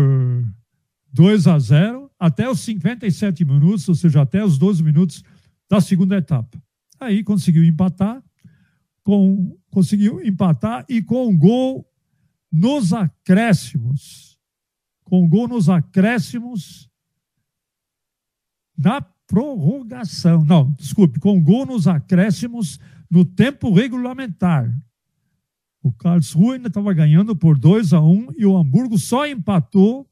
2 1.11 1.47
a 1.47 1.59
0 1.59 2.11
até 2.19 2.51
os 2.51 2.61
57 2.61 3.47
minutos, 3.47 3.89
ou 3.89 3.95
seja, 3.95 4.21
até 4.21 4.45
os 4.45 4.59
12 4.59 4.83
minutos 4.83 5.25
da 5.71 5.81
segunda 5.81 6.19
etapa. 6.19 6.63
Aí 7.01 7.25
conseguiu 7.25 7.65
empatar, 7.65 8.23
com, 9.03 9.57
conseguiu 9.71 10.23
empatar 10.23 10.85
e 10.87 11.01
com 11.01 11.29
um 11.29 11.35
gol 11.35 11.91
nos 12.53 12.93
acréscimos. 12.93 14.39
Com 15.05 15.25
um 15.25 15.29
gol 15.31 15.49
nos 15.49 15.71
acréscimos 15.71 16.87
na 18.77 19.01
prorrogação. 19.27 20.45
Não, 20.45 20.73
desculpe, 20.73 21.19
com 21.19 21.39
um 21.39 21.43
gol 21.43 21.65
nos 21.65 21.89
acréscimos 21.89 22.79
no 23.11 23.25
tempo 23.25 23.73
regulamentar. 23.73 24.71
O 25.83 25.91
Karlsruhe 25.93 26.57
ainda 26.57 26.69
estava 26.69 26.93
ganhando 26.93 27.35
por 27.35 27.59
2 27.59 27.93
a 27.93 28.01
1 28.01 28.07
um, 28.07 28.29
e 28.37 28.45
o 28.45 28.57
Hamburgo 28.57 28.99
só 28.99 29.27
empatou 29.27 30.07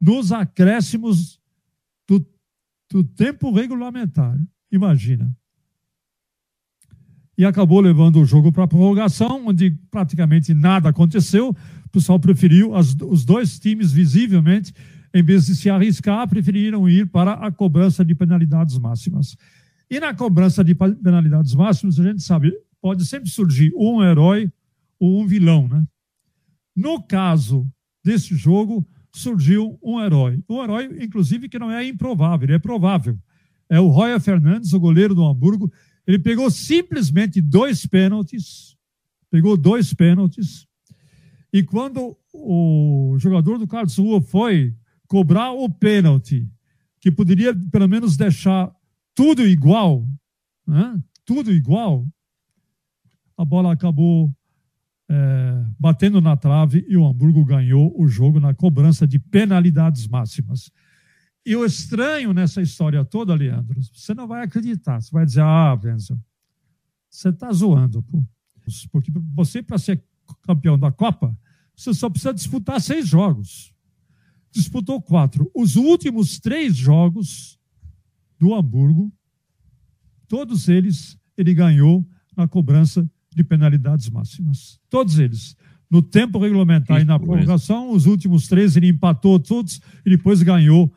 nos 0.00 0.30
acréscimos 0.30 1.40
do, 2.06 2.24
do 2.90 3.02
tempo 3.02 3.50
regulamentar. 3.50 4.38
Imagina. 4.70 5.34
E 7.36 7.44
acabou 7.44 7.80
levando 7.80 8.20
o 8.20 8.24
jogo 8.24 8.52
para 8.52 8.64
a 8.64 8.68
prorrogação, 8.68 9.46
onde 9.46 9.72
praticamente 9.90 10.54
nada 10.54 10.90
aconteceu. 10.90 11.50
O 11.86 11.88
pessoal 11.88 12.20
preferiu, 12.20 12.76
as, 12.76 12.94
os 12.94 13.24
dois 13.24 13.58
times, 13.58 13.90
visivelmente, 13.90 14.72
em 15.12 15.22
vez 15.22 15.46
de 15.46 15.56
se 15.56 15.68
arriscar, 15.68 16.28
preferiram 16.28 16.88
ir 16.88 17.08
para 17.08 17.32
a 17.32 17.50
cobrança 17.50 18.04
de 18.04 18.14
penalidades 18.14 18.78
máximas. 18.78 19.36
E 19.90 19.98
na 19.98 20.14
cobrança 20.14 20.62
de 20.62 20.74
penalidades 20.74 21.54
máximas, 21.54 21.98
a 21.98 22.04
gente 22.04 22.22
sabe, 22.22 22.52
pode 22.80 23.04
sempre 23.04 23.28
surgir 23.28 23.72
um 23.76 24.02
herói 24.02 24.50
ou 24.98 25.20
um 25.20 25.26
vilão, 25.26 25.68
né? 25.68 25.84
No 26.74 27.02
caso 27.02 27.70
desse 28.04 28.34
jogo, 28.34 28.86
surgiu 29.12 29.78
um 29.82 30.00
herói. 30.00 30.42
Um 30.48 30.62
herói, 30.62 30.98
inclusive, 31.00 31.48
que 31.48 31.58
não 31.58 31.70
é 31.70 31.86
improvável, 31.86 32.46
ele 32.46 32.56
é 32.56 32.58
provável. 32.58 33.18
É 33.68 33.80
o 33.80 33.88
Roya 33.88 34.18
Fernandes, 34.20 34.72
o 34.72 34.80
goleiro 34.80 35.14
do 35.14 35.24
Hamburgo. 35.24 35.72
Ele 36.06 36.18
pegou 36.18 36.50
simplesmente 36.50 37.40
dois 37.40 37.86
pênaltis, 37.86 38.76
pegou 39.30 39.56
dois 39.56 39.94
pênaltis, 39.94 40.66
e 41.54 41.62
quando 41.62 42.16
o 42.32 43.16
jogador 43.16 43.58
do 43.58 43.68
Carlos 43.68 43.96
Rua 43.96 44.20
foi 44.20 44.74
cobrar 45.06 45.52
o 45.52 45.70
pênalti, 45.70 46.50
que 47.00 47.12
poderia 47.12 47.54
pelo 47.70 47.88
menos 47.88 48.16
deixar 48.16 48.74
tudo 49.14 49.46
igual, 49.46 50.04
né? 50.66 51.00
tudo 51.24 51.52
igual, 51.52 52.04
a 53.36 53.44
bola 53.44 53.72
acabou 53.72 54.34
é, 55.14 55.64
batendo 55.78 56.20
na 56.20 56.36
trave 56.36 56.84
e 56.88 56.96
o 56.96 57.06
Hamburgo 57.06 57.44
ganhou 57.44 57.94
o 57.96 58.08
jogo 58.08 58.40
na 58.40 58.52
cobrança 58.52 59.06
de 59.06 59.16
penalidades 59.16 60.08
máximas. 60.08 60.72
E 61.46 61.54
o 61.54 61.64
estranho 61.64 62.32
nessa 62.32 62.60
história 62.60 63.04
toda, 63.04 63.34
Leandro, 63.34 63.80
você 63.80 64.12
não 64.12 64.26
vai 64.26 64.42
acreditar. 64.42 65.00
Você 65.00 65.12
vai 65.12 65.24
dizer, 65.24 65.42
ah, 65.42 65.78
Wenzel, 65.80 66.18
você 67.08 67.28
está 67.28 67.52
zoando. 67.52 68.02
Pô. 68.02 68.24
Porque 68.90 69.12
você, 69.34 69.62
para 69.62 69.78
ser 69.78 70.02
campeão 70.42 70.76
da 70.76 70.90
Copa, 70.90 71.36
você 71.76 71.94
só 71.94 72.10
precisa 72.10 72.34
disputar 72.34 72.80
seis 72.80 73.06
jogos. 73.06 73.72
Disputou 74.50 75.00
quatro. 75.00 75.48
Os 75.54 75.76
últimos 75.76 76.40
três 76.40 76.74
jogos 76.74 77.60
do 78.38 78.52
Hamburgo, 78.52 79.12
todos 80.26 80.68
eles, 80.68 81.16
ele 81.36 81.54
ganhou 81.54 82.04
na 82.36 82.48
cobrança 82.48 83.08
de 83.34 83.42
penalidades 83.44 84.08
máximas. 84.08 84.78
Todos 84.88 85.18
eles. 85.18 85.56
No 85.90 86.02
tempo 86.02 86.38
regulamentar 86.38 87.00
e 87.00 87.04
na 87.04 87.18
prorrogação, 87.18 87.90
os 87.90 88.06
últimos 88.06 88.48
três 88.48 88.76
ele 88.76 88.88
empatou 88.88 89.38
todos 89.38 89.80
e 90.04 90.10
depois 90.10 90.42
ganhou 90.42 90.92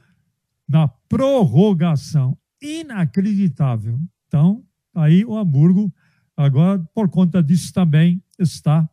na 0.67 0.87
prorrogação. 0.87 2.37
Inacreditável. 2.61 3.99
Então, 4.27 4.63
aí 4.95 5.23
o 5.23 5.37
Hamburgo, 5.37 5.93
agora, 6.35 6.79
por 6.93 7.09
conta 7.09 7.43
disso, 7.43 7.73
também 7.73 8.21
está 8.39 8.89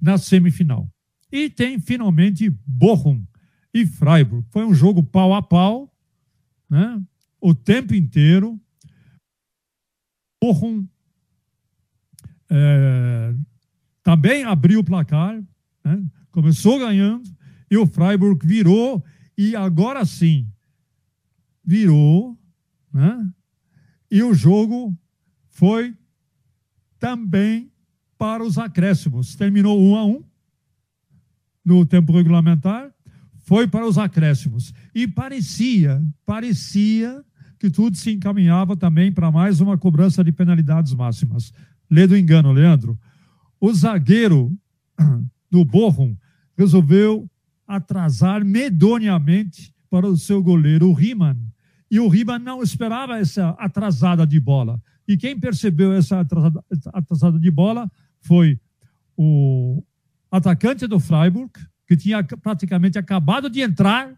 na 0.00 0.18
semifinal. 0.18 0.88
E 1.32 1.48
tem 1.48 1.78
finalmente 1.78 2.50
Bochum 2.66 3.24
e 3.72 3.86
Freiburg. 3.86 4.46
Foi 4.50 4.64
um 4.64 4.74
jogo 4.74 5.02
pau 5.02 5.34
a 5.34 5.42
pau, 5.42 5.92
né? 6.68 7.02
o 7.40 7.54
tempo 7.54 7.94
inteiro. 7.94 8.60
Bochum 10.42 10.86
é, 12.50 13.34
também 14.02 14.44
abriu 14.44 14.80
o 14.80 14.84
placar, 14.84 15.42
né? 15.84 16.04
começou 16.30 16.78
ganhando, 16.78 17.28
e 17.70 17.76
o 17.76 17.86
Freiburg 17.86 18.46
virou, 18.46 19.04
e 19.36 19.56
agora 19.56 20.04
sim, 20.04 20.46
virou, 21.64 22.38
né? 22.92 23.28
e 24.10 24.22
o 24.22 24.32
jogo 24.32 24.96
foi 25.48 25.94
também 26.98 27.70
para 28.16 28.42
os 28.42 28.58
acréscimos. 28.58 29.34
Terminou 29.34 29.80
um 29.80 29.96
a 29.96 30.04
um 30.04 30.24
no 31.64 31.84
tempo 31.84 32.12
regulamentar, 32.12 32.90
foi 33.38 33.66
para 33.66 33.86
os 33.86 33.98
acréscimos. 33.98 34.72
E 34.94 35.08
parecia, 35.08 36.02
parecia 36.24 37.24
que 37.58 37.70
tudo 37.70 37.96
se 37.96 38.10
encaminhava 38.10 38.76
também 38.76 39.10
para 39.10 39.32
mais 39.32 39.60
uma 39.60 39.76
cobrança 39.76 40.22
de 40.22 40.30
penalidades 40.30 40.94
máximas. 40.94 41.52
Lê 41.90 42.06
do 42.06 42.16
engano, 42.16 42.52
Leandro. 42.52 42.98
O 43.60 43.72
zagueiro 43.72 44.52
do 45.50 45.64
Bochum 45.64 46.16
resolveu 46.56 47.28
atrasar 47.66 48.44
medonhamente 48.44 49.74
para 49.90 50.06
o 50.06 50.16
seu 50.16 50.42
goleiro, 50.42 50.88
o 50.88 50.92
Riemann. 50.92 51.36
E 51.90 52.00
o 52.00 52.08
Riemann 52.08 52.38
não 52.38 52.62
esperava 52.62 53.18
essa 53.18 53.50
atrasada 53.50 54.26
de 54.26 54.40
bola. 54.40 54.80
E 55.06 55.16
quem 55.16 55.38
percebeu 55.38 55.92
essa 55.92 56.20
atrasada, 56.20 56.64
atrasada 56.92 57.38
de 57.38 57.50
bola 57.50 57.90
foi 58.20 58.58
o 59.16 59.82
atacante 60.30 60.86
do 60.86 60.98
Freiburg, 60.98 61.52
que 61.86 61.96
tinha 61.96 62.22
praticamente 62.22 62.98
acabado 62.98 63.48
de 63.48 63.60
entrar 63.60 64.12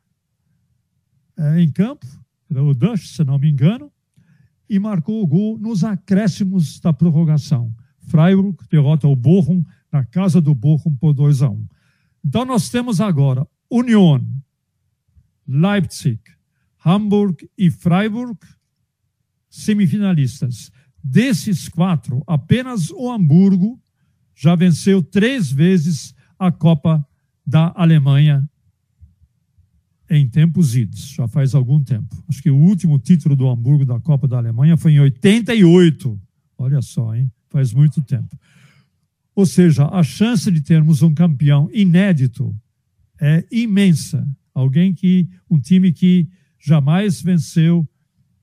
é, 1.36 1.60
em 1.60 1.70
campo, 1.70 2.06
o 2.50 2.74
Dush, 2.74 3.14
se 3.14 3.22
não 3.22 3.38
me 3.38 3.48
engano, 3.48 3.92
e 4.68 4.78
marcou 4.78 5.22
o 5.22 5.26
gol 5.26 5.58
nos 5.58 5.84
acréscimos 5.84 6.80
da 6.80 6.92
prorrogação. 6.92 7.74
Freiburg 8.00 8.56
derrota 8.70 9.06
o 9.06 9.16
Bochum 9.16 9.64
na 9.92 10.04
casa 10.04 10.40
do 10.40 10.54
Bochum 10.54 10.94
por 10.96 11.12
2 11.12 11.42
a 11.42 11.50
1. 11.50 11.52
Um. 11.52 11.66
Então 12.24 12.44
nós 12.44 12.68
temos 12.68 13.00
agora 13.00 13.46
Union, 13.70 14.22
Leipzig, 15.46 16.20
Hamburg 16.84 17.48
e 17.56 17.70
Freiburg 17.70 18.38
semifinalistas. 19.48 20.70
Desses 21.02 21.68
quatro, 21.68 22.22
apenas 22.26 22.90
o 22.90 23.10
Hamburgo 23.10 23.80
já 24.34 24.54
venceu 24.54 25.02
três 25.02 25.50
vezes 25.50 26.14
a 26.38 26.52
Copa 26.52 27.06
da 27.46 27.72
Alemanha 27.74 28.48
em 30.10 30.28
tempos 30.28 30.74
idos, 30.74 31.08
já 31.10 31.28
faz 31.28 31.54
algum 31.54 31.82
tempo. 31.82 32.16
Acho 32.28 32.42
que 32.42 32.50
o 32.50 32.56
último 32.56 32.98
título 32.98 33.36
do 33.36 33.48
Hamburgo 33.48 33.84
da 33.84 34.00
Copa 34.00 34.26
da 34.26 34.38
Alemanha 34.38 34.76
foi 34.76 34.92
em 34.92 35.00
88. 35.00 36.20
Olha 36.56 36.80
só, 36.80 37.14
hein? 37.14 37.30
Faz 37.50 37.72
muito 37.72 38.02
tempo. 38.02 38.38
Ou 39.34 39.46
seja, 39.46 39.86
a 39.86 40.02
chance 40.02 40.50
de 40.50 40.60
termos 40.60 41.02
um 41.02 41.14
campeão 41.14 41.70
inédito 41.72 42.54
é 43.20 43.44
imensa. 43.50 44.26
Alguém 44.54 44.92
que, 44.92 45.28
um 45.48 45.60
time 45.60 45.92
que 45.92 46.28
jamais 46.58 47.22
venceu 47.22 47.86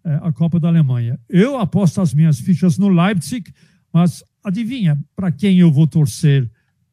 é, 0.03 0.19
a 0.21 0.31
Copa 0.31 0.59
da 0.59 0.67
Alemanha. 0.67 1.19
Eu 1.27 1.57
aposto 1.57 1.99
as 1.99 2.13
minhas 2.13 2.39
fichas 2.39 2.77
no 2.77 2.89
Leipzig, 2.89 3.51
mas 3.91 4.23
adivinha 4.43 4.97
para 5.15 5.31
quem 5.31 5.59
eu 5.59 5.71
vou 5.71 5.87
torcer 5.87 6.49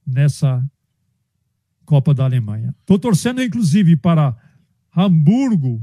nessa 0.06 0.64
Copa 1.84 2.14
da 2.14 2.24
Alemanha? 2.24 2.74
Estou 2.80 2.98
torcendo, 2.98 3.42
inclusive, 3.42 3.96
para 3.96 4.36
Hamburgo 4.96 5.80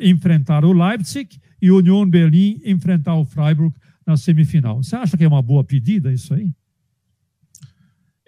enfrentar 0.00 0.64
o 0.64 0.72
Leipzig 0.72 1.38
e 1.60 1.70
Union 1.70 2.08
Berlim 2.08 2.60
enfrentar 2.64 3.14
o 3.14 3.24
Freiburg 3.24 3.74
na 4.06 4.16
semifinal. 4.16 4.82
Você 4.82 4.96
acha 4.96 5.16
que 5.16 5.24
é 5.24 5.28
uma 5.28 5.42
boa 5.42 5.64
pedida 5.64 6.12
isso 6.12 6.34
aí? 6.34 6.50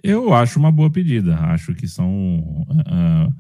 Eu 0.03 0.33
acho 0.33 0.59
uma 0.59 0.71
boa 0.71 0.91
pedida. 0.91 1.37
Acho 1.37 1.75
que 1.75 1.89
são. 1.89 2.67
Uh, 2.69 3.35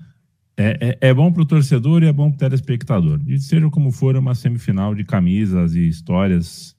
é, 0.56 0.98
é, 1.00 1.08
é, 1.08 1.14
bom 1.14 1.30
para 1.30 1.42
o 1.42 1.46
torcedor 1.46 2.02
e 2.02 2.06
é 2.06 2.12
bom 2.12 2.30
para 2.30 2.36
o 2.36 2.38
telespectador. 2.38 3.20
E 3.26 3.38
seja 3.38 3.68
como 3.70 3.92
for, 3.92 4.16
é 4.16 4.18
uma 4.18 4.34
semifinal 4.34 4.94
de 4.94 5.04
camisas 5.04 5.74
e 5.74 5.86
histórias 5.86 6.74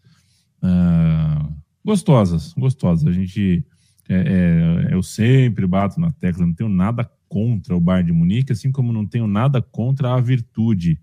uh, 0.64 1.54
gostosas, 1.86 2.54
gostosas. 2.54 3.08
A 3.08 3.12
gente, 3.12 3.64
é, 4.10 4.88
é, 4.90 4.94
eu 4.94 5.04
sempre 5.04 5.68
bato 5.68 6.02
na 6.02 6.12
tecla, 6.12 6.46
não 6.46 6.54
tenho 6.54 6.70
nada 6.70 7.10
contra 7.28 7.76
o 7.76 7.80
Bayern 7.80 8.12
de 8.12 8.18
Munique, 8.18 8.52
assim 8.52 8.72
como 8.72 8.94
não 8.94 9.06
tenho 9.06 9.28
nada 9.28 9.62
contra 9.62 10.13
a 10.13 10.22
virtude, 10.22 11.00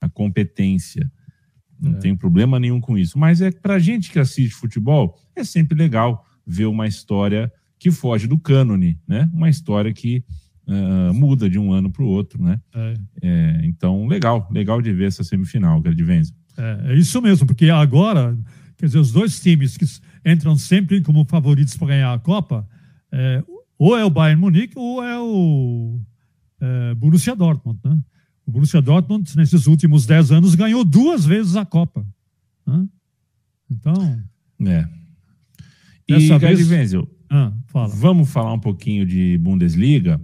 a 0.00 0.08
competência. 0.08 1.10
Não 1.80 1.92
é. 1.92 1.98
tenho 1.98 2.16
problema 2.16 2.58
nenhum 2.58 2.80
com 2.80 2.96
isso. 2.96 3.18
Mas 3.18 3.40
é 3.40 3.50
para 3.50 3.78
gente 3.78 4.10
que 4.10 4.18
assiste 4.18 4.54
futebol, 4.54 5.18
é 5.34 5.44
sempre 5.44 5.76
legal 5.76 6.24
ver 6.46 6.66
uma 6.66 6.86
história 6.86 7.52
que 7.78 7.90
foge 7.90 8.26
do 8.26 8.38
cânone, 8.38 8.98
né? 9.06 9.28
Uma 9.32 9.50
história 9.50 9.92
que 9.92 10.24
uh, 10.66 11.12
muda 11.12 11.48
de 11.48 11.58
um 11.58 11.72
ano 11.72 11.90
para 11.90 12.02
o 12.02 12.08
outro, 12.08 12.42
né? 12.42 12.60
É. 12.74 12.94
É, 13.22 13.60
então, 13.64 14.06
legal, 14.06 14.48
legal 14.50 14.80
de 14.80 14.92
ver 14.92 15.08
essa 15.08 15.24
semifinal, 15.24 15.80
Gardivenzo. 15.80 16.34
É, 16.56 16.92
é 16.92 16.94
isso 16.96 17.20
mesmo, 17.20 17.46
porque 17.46 17.68
agora, 17.68 18.36
quer 18.76 18.86
dizer, 18.86 18.98
os 18.98 19.12
dois 19.12 19.38
times 19.40 19.76
que 19.76 19.84
entram 20.24 20.56
sempre 20.56 21.02
como 21.02 21.24
favoritos 21.24 21.76
para 21.76 21.88
ganhar 21.88 22.14
a 22.14 22.18
Copa, 22.18 22.66
é, 23.12 23.42
ou 23.78 23.96
é 23.96 24.04
o 24.04 24.10
Bayern 24.10 24.40
Munique 24.40 24.78
ou 24.78 25.02
é 25.02 25.18
o 25.18 26.00
é, 26.60 26.94
Borussia 26.94 27.34
Dortmund, 27.34 27.78
né? 27.84 27.98
O 28.46 28.50
Borussia 28.50 28.80
Dortmund, 28.80 29.36
nesses 29.36 29.66
últimos 29.66 30.06
dez 30.06 30.30
anos, 30.30 30.54
ganhou 30.54 30.84
duas 30.84 31.24
vezes 31.24 31.56
a 31.56 31.64
Copa. 31.64 32.06
Né? 32.64 32.86
Então. 33.68 34.22
É. 34.64 34.88
E, 36.08 36.28
Gardivenzo, 36.38 37.08
ah, 37.28 37.52
vamos 37.88 38.30
falar 38.30 38.52
um 38.52 38.60
pouquinho 38.60 39.04
de 39.04 39.36
Bundesliga. 39.38 40.20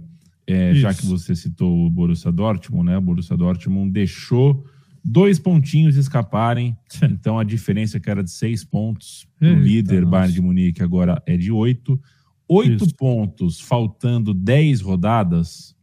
É, 0.47 0.73
já 0.73 0.93
que 0.93 1.05
você 1.05 1.35
citou 1.35 1.85
o 1.85 1.89
Borussia 1.89 2.31
Dortmund, 2.31 2.85
né? 2.85 2.97
O 2.97 3.01
Borussia 3.01 3.35
Dortmund 3.35 3.91
deixou 3.91 4.65
dois 5.03 5.37
pontinhos 5.37 5.97
escaparem. 5.97 6.77
Então 7.03 7.37
a 7.37 7.43
diferença 7.43 7.99
que 7.99 8.09
era 8.09 8.23
de 8.23 8.31
seis 8.31 8.63
pontos 8.63 9.27
o 9.41 9.45
líder 9.45 10.01
nossa. 10.01 10.11
Bayern 10.11 10.33
de 10.33 10.41
Munique 10.41 10.83
agora 10.83 11.21
é 11.25 11.35
de 11.35 11.51
oito. 11.51 11.99
Oito 12.47 12.85
Isso. 12.85 12.95
pontos 12.95 13.59
faltando 13.59 14.33
dez 14.33 14.81
rodadas 14.81 15.75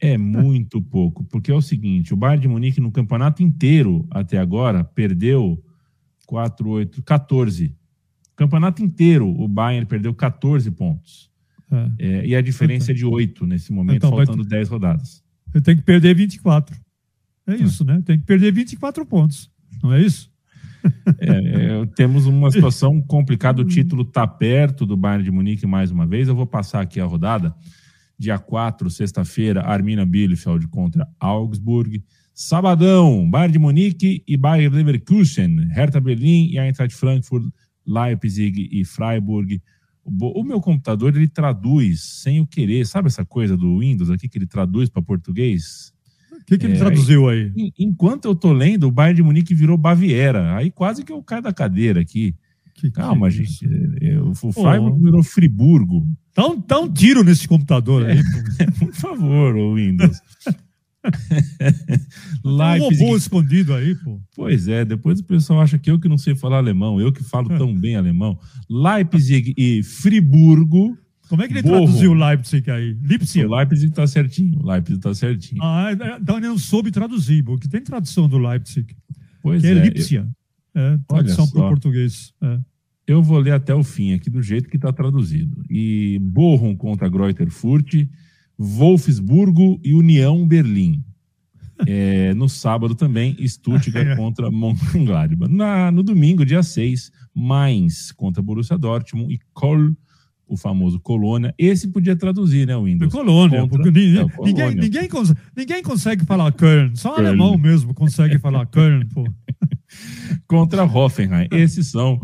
é 0.00 0.16
muito 0.16 0.80
pouco, 0.80 1.24
porque 1.24 1.50
é 1.50 1.54
o 1.54 1.60
seguinte: 1.60 2.14
o 2.14 2.16
Bayern 2.16 2.42
de 2.42 2.48
Munique 2.48 2.80
no 2.80 2.92
campeonato 2.92 3.42
inteiro 3.42 4.06
até 4.10 4.38
agora 4.38 4.84
perdeu 4.84 5.62
4, 6.26 6.68
8, 6.68 7.02
14. 7.02 7.74
Campeonato 8.36 8.82
inteiro 8.82 9.28
o 9.28 9.48
Bayern 9.48 9.86
perdeu 9.86 10.14
14 10.14 10.70
pontos. 10.70 11.28
É. 11.70 11.90
É, 11.98 12.26
e 12.26 12.36
a 12.36 12.40
diferença 12.40 12.92
então, 12.92 12.94
é 12.94 12.98
de 12.98 13.04
8 13.04 13.46
nesse 13.46 13.72
momento, 13.72 13.96
então, 13.96 14.10
faltando 14.10 14.42
vai, 14.42 14.50
10 14.50 14.68
rodadas. 14.68 15.22
Ele 15.52 15.62
tem 15.62 15.76
que 15.76 15.82
perder 15.82 16.14
24. 16.14 16.78
É, 17.46 17.54
é 17.54 17.56
isso, 17.56 17.84
né? 17.84 18.00
Tem 18.04 18.18
que 18.18 18.24
perder 18.24 18.52
24 18.52 19.04
pontos. 19.04 19.50
Não 19.82 19.92
é 19.92 20.00
isso? 20.00 20.30
É, 21.20 21.82
é, 21.82 21.86
temos 21.96 22.26
uma 22.26 22.50
situação 22.50 23.00
complicada. 23.00 23.62
O 23.62 23.64
título 23.64 24.02
está 24.02 24.26
perto 24.26 24.86
do 24.86 24.96
Bayern 24.96 25.24
de 25.24 25.30
Munique 25.30 25.66
mais 25.66 25.90
uma 25.90 26.06
vez. 26.06 26.28
Eu 26.28 26.36
vou 26.36 26.46
passar 26.46 26.80
aqui 26.80 27.00
a 27.00 27.04
rodada. 27.04 27.54
Dia 28.18 28.38
4, 28.38 28.90
sexta-feira, 28.90 29.62
Armina 29.62 30.04
Bielefeld 30.04 30.66
contra 30.68 31.06
Augsburg. 31.18 32.02
Sabadão, 32.34 33.28
Bayern 33.28 33.52
de 33.52 33.58
Munique 33.58 34.22
e 34.26 34.36
Bayern 34.36 34.76
Leverkusen. 34.76 35.68
Hertha 35.70 36.00
Berlim 36.00 36.50
e 36.50 36.58
Eintracht 36.58 36.94
Frankfurt, 36.94 37.44
Leipzig 37.86 38.68
e 38.70 38.84
Freiburg. 38.84 39.60
O 40.04 40.42
meu 40.42 40.60
computador 40.60 41.14
ele 41.14 41.28
traduz 41.28 42.02
sem 42.22 42.40
o 42.40 42.46
querer, 42.46 42.86
sabe 42.86 43.08
essa 43.08 43.24
coisa 43.24 43.56
do 43.56 43.80
Windows 43.80 44.10
aqui 44.10 44.28
que 44.28 44.38
ele 44.38 44.46
traduz 44.46 44.88
para 44.88 45.02
português? 45.02 45.92
O 46.48 46.50
que, 46.50 46.58
que 46.58 46.64
ele 46.64 46.76
é, 46.76 46.78
traduziu 46.78 47.28
aí? 47.28 47.52
Enquanto 47.78 48.24
eu 48.24 48.34
tô 48.34 48.54
lendo, 48.54 48.88
o 48.88 48.90
Bayern 48.90 49.16
de 49.16 49.22
Munique 49.22 49.54
virou 49.54 49.76
Baviera. 49.76 50.56
Aí 50.56 50.70
quase 50.70 51.04
que 51.04 51.12
eu 51.12 51.22
caio 51.22 51.42
da 51.42 51.52
cadeira 51.52 52.00
aqui. 52.00 52.34
Que 52.72 52.90
Calma, 52.90 53.28
que 53.28 53.34
é 53.34 53.44
gente. 53.44 53.68
É, 54.00 54.18
o 54.18 54.34
Freiburg 54.34 54.96
oh. 54.96 55.02
virou 55.02 55.22
Friburgo. 55.22 56.08
Dá 56.34 56.46
um, 56.46 56.58
dá 56.66 56.78
um 56.78 56.90
tiro 56.90 57.22
nesse 57.22 57.46
computador 57.46 58.06
aí. 58.06 58.22
por 58.80 58.94
favor, 58.94 59.56
o 59.56 59.74
Windows. 59.74 60.16
Leipzig. 62.42 63.02
Um 63.02 63.04
robô 63.04 63.16
escondido 63.16 63.74
aí, 63.74 63.94
pô. 63.94 64.18
Pois 64.34 64.68
é, 64.68 64.86
depois 64.86 65.20
o 65.20 65.24
pessoal 65.24 65.60
acha 65.60 65.78
que 65.78 65.90
eu 65.90 66.00
que 66.00 66.08
não 66.08 66.16
sei 66.16 66.34
falar 66.34 66.56
alemão, 66.58 66.98
eu 66.98 67.12
que 67.12 67.22
falo 67.22 67.48
tão 67.58 67.74
bem 67.74 67.94
alemão. 67.94 68.38
Leipzig 68.70 69.52
e 69.56 69.82
Friburgo. 69.82 70.96
Como 71.28 71.42
é 71.42 71.46
que 71.46 71.52
ele 71.52 71.62
Borro. 71.62 71.84
traduziu 71.84 72.14
Leipzig 72.14 72.70
aí? 72.70 72.96
Leipzig. 73.02 73.44
O 73.44 73.54
Leipzig 73.54 73.92
tá 73.92 74.06
certinho, 74.06 74.60
o 74.60 74.66
Leipzig 74.66 74.98
tá 74.98 75.14
certinho. 75.14 75.62
Ah, 75.62 75.90
é, 75.90 76.18
então 76.20 76.38
ele 76.38 76.48
não 76.48 76.58
soube 76.58 76.90
traduzir, 76.90 77.42
porque 77.44 77.68
tem 77.68 77.82
tradução 77.82 78.28
do 78.28 78.38
Leipzig. 78.38 78.96
Pois 79.42 79.60
que 79.60 79.68
é. 79.68 79.70
é 79.70 79.74
Leipzig. 79.74 80.16
Eu... 80.16 80.28
É, 80.74 80.98
tradução 81.06 81.48
para 81.48 81.66
o 81.66 81.68
português. 81.68 82.32
É. 82.40 82.58
Eu 83.06 83.22
vou 83.22 83.38
ler 83.38 83.52
até 83.52 83.74
o 83.74 83.82
fim 83.82 84.12
aqui 84.12 84.28
do 84.28 84.42
jeito 84.42 84.68
que 84.68 84.76
está 84.76 84.92
traduzido. 84.92 85.64
E 85.70 86.18
Bochum 86.20 86.76
contra 86.76 87.08
Greuther 87.08 87.48
Wolfsburgo 88.58 89.80
e 89.82 89.94
União 89.94 90.46
Berlim. 90.46 91.02
É, 91.86 92.34
no 92.34 92.48
sábado 92.48 92.94
também, 92.94 93.36
Stuttgart 93.46 94.14
contra 94.16 94.50
Mönchengladbach. 94.50 95.52
Na, 95.52 95.90
no 95.90 96.02
domingo, 96.02 96.44
dia 96.44 96.62
6, 96.62 97.10
Mainz 97.34 98.12
contra 98.12 98.42
Borussia 98.42 98.76
Dortmund 98.76 99.32
e 99.32 99.38
Köln 99.54 99.96
o 100.48 100.56
famoso 100.56 100.98
Colônia. 100.98 101.54
Esse 101.58 101.88
podia 101.88 102.16
traduzir, 102.16 102.66
né, 102.66 102.76
Windows? 102.76 103.12
Colônia, 103.12 103.60
contra... 103.60 103.76
porque 103.78 103.90
ninguém, 103.90 104.22
é, 104.22 104.28
Colônia. 104.28 104.64
Ninguém, 104.66 104.74
ninguém, 104.82 105.08
consegue, 105.08 105.40
ninguém, 105.56 105.82
consegue 105.82 106.24
falar 106.24 106.52
Köln, 106.52 106.96
só 106.96 107.14
Köln. 107.14 107.28
alemão 107.28 107.58
mesmo 107.58 107.94
consegue 107.94 108.38
falar 108.38 108.66
Köln, 108.66 109.06
pô. 109.08 109.24
contra 110.46 110.84
Hoffenheim. 110.84 111.48
Esses 111.52 111.88
são 111.88 112.20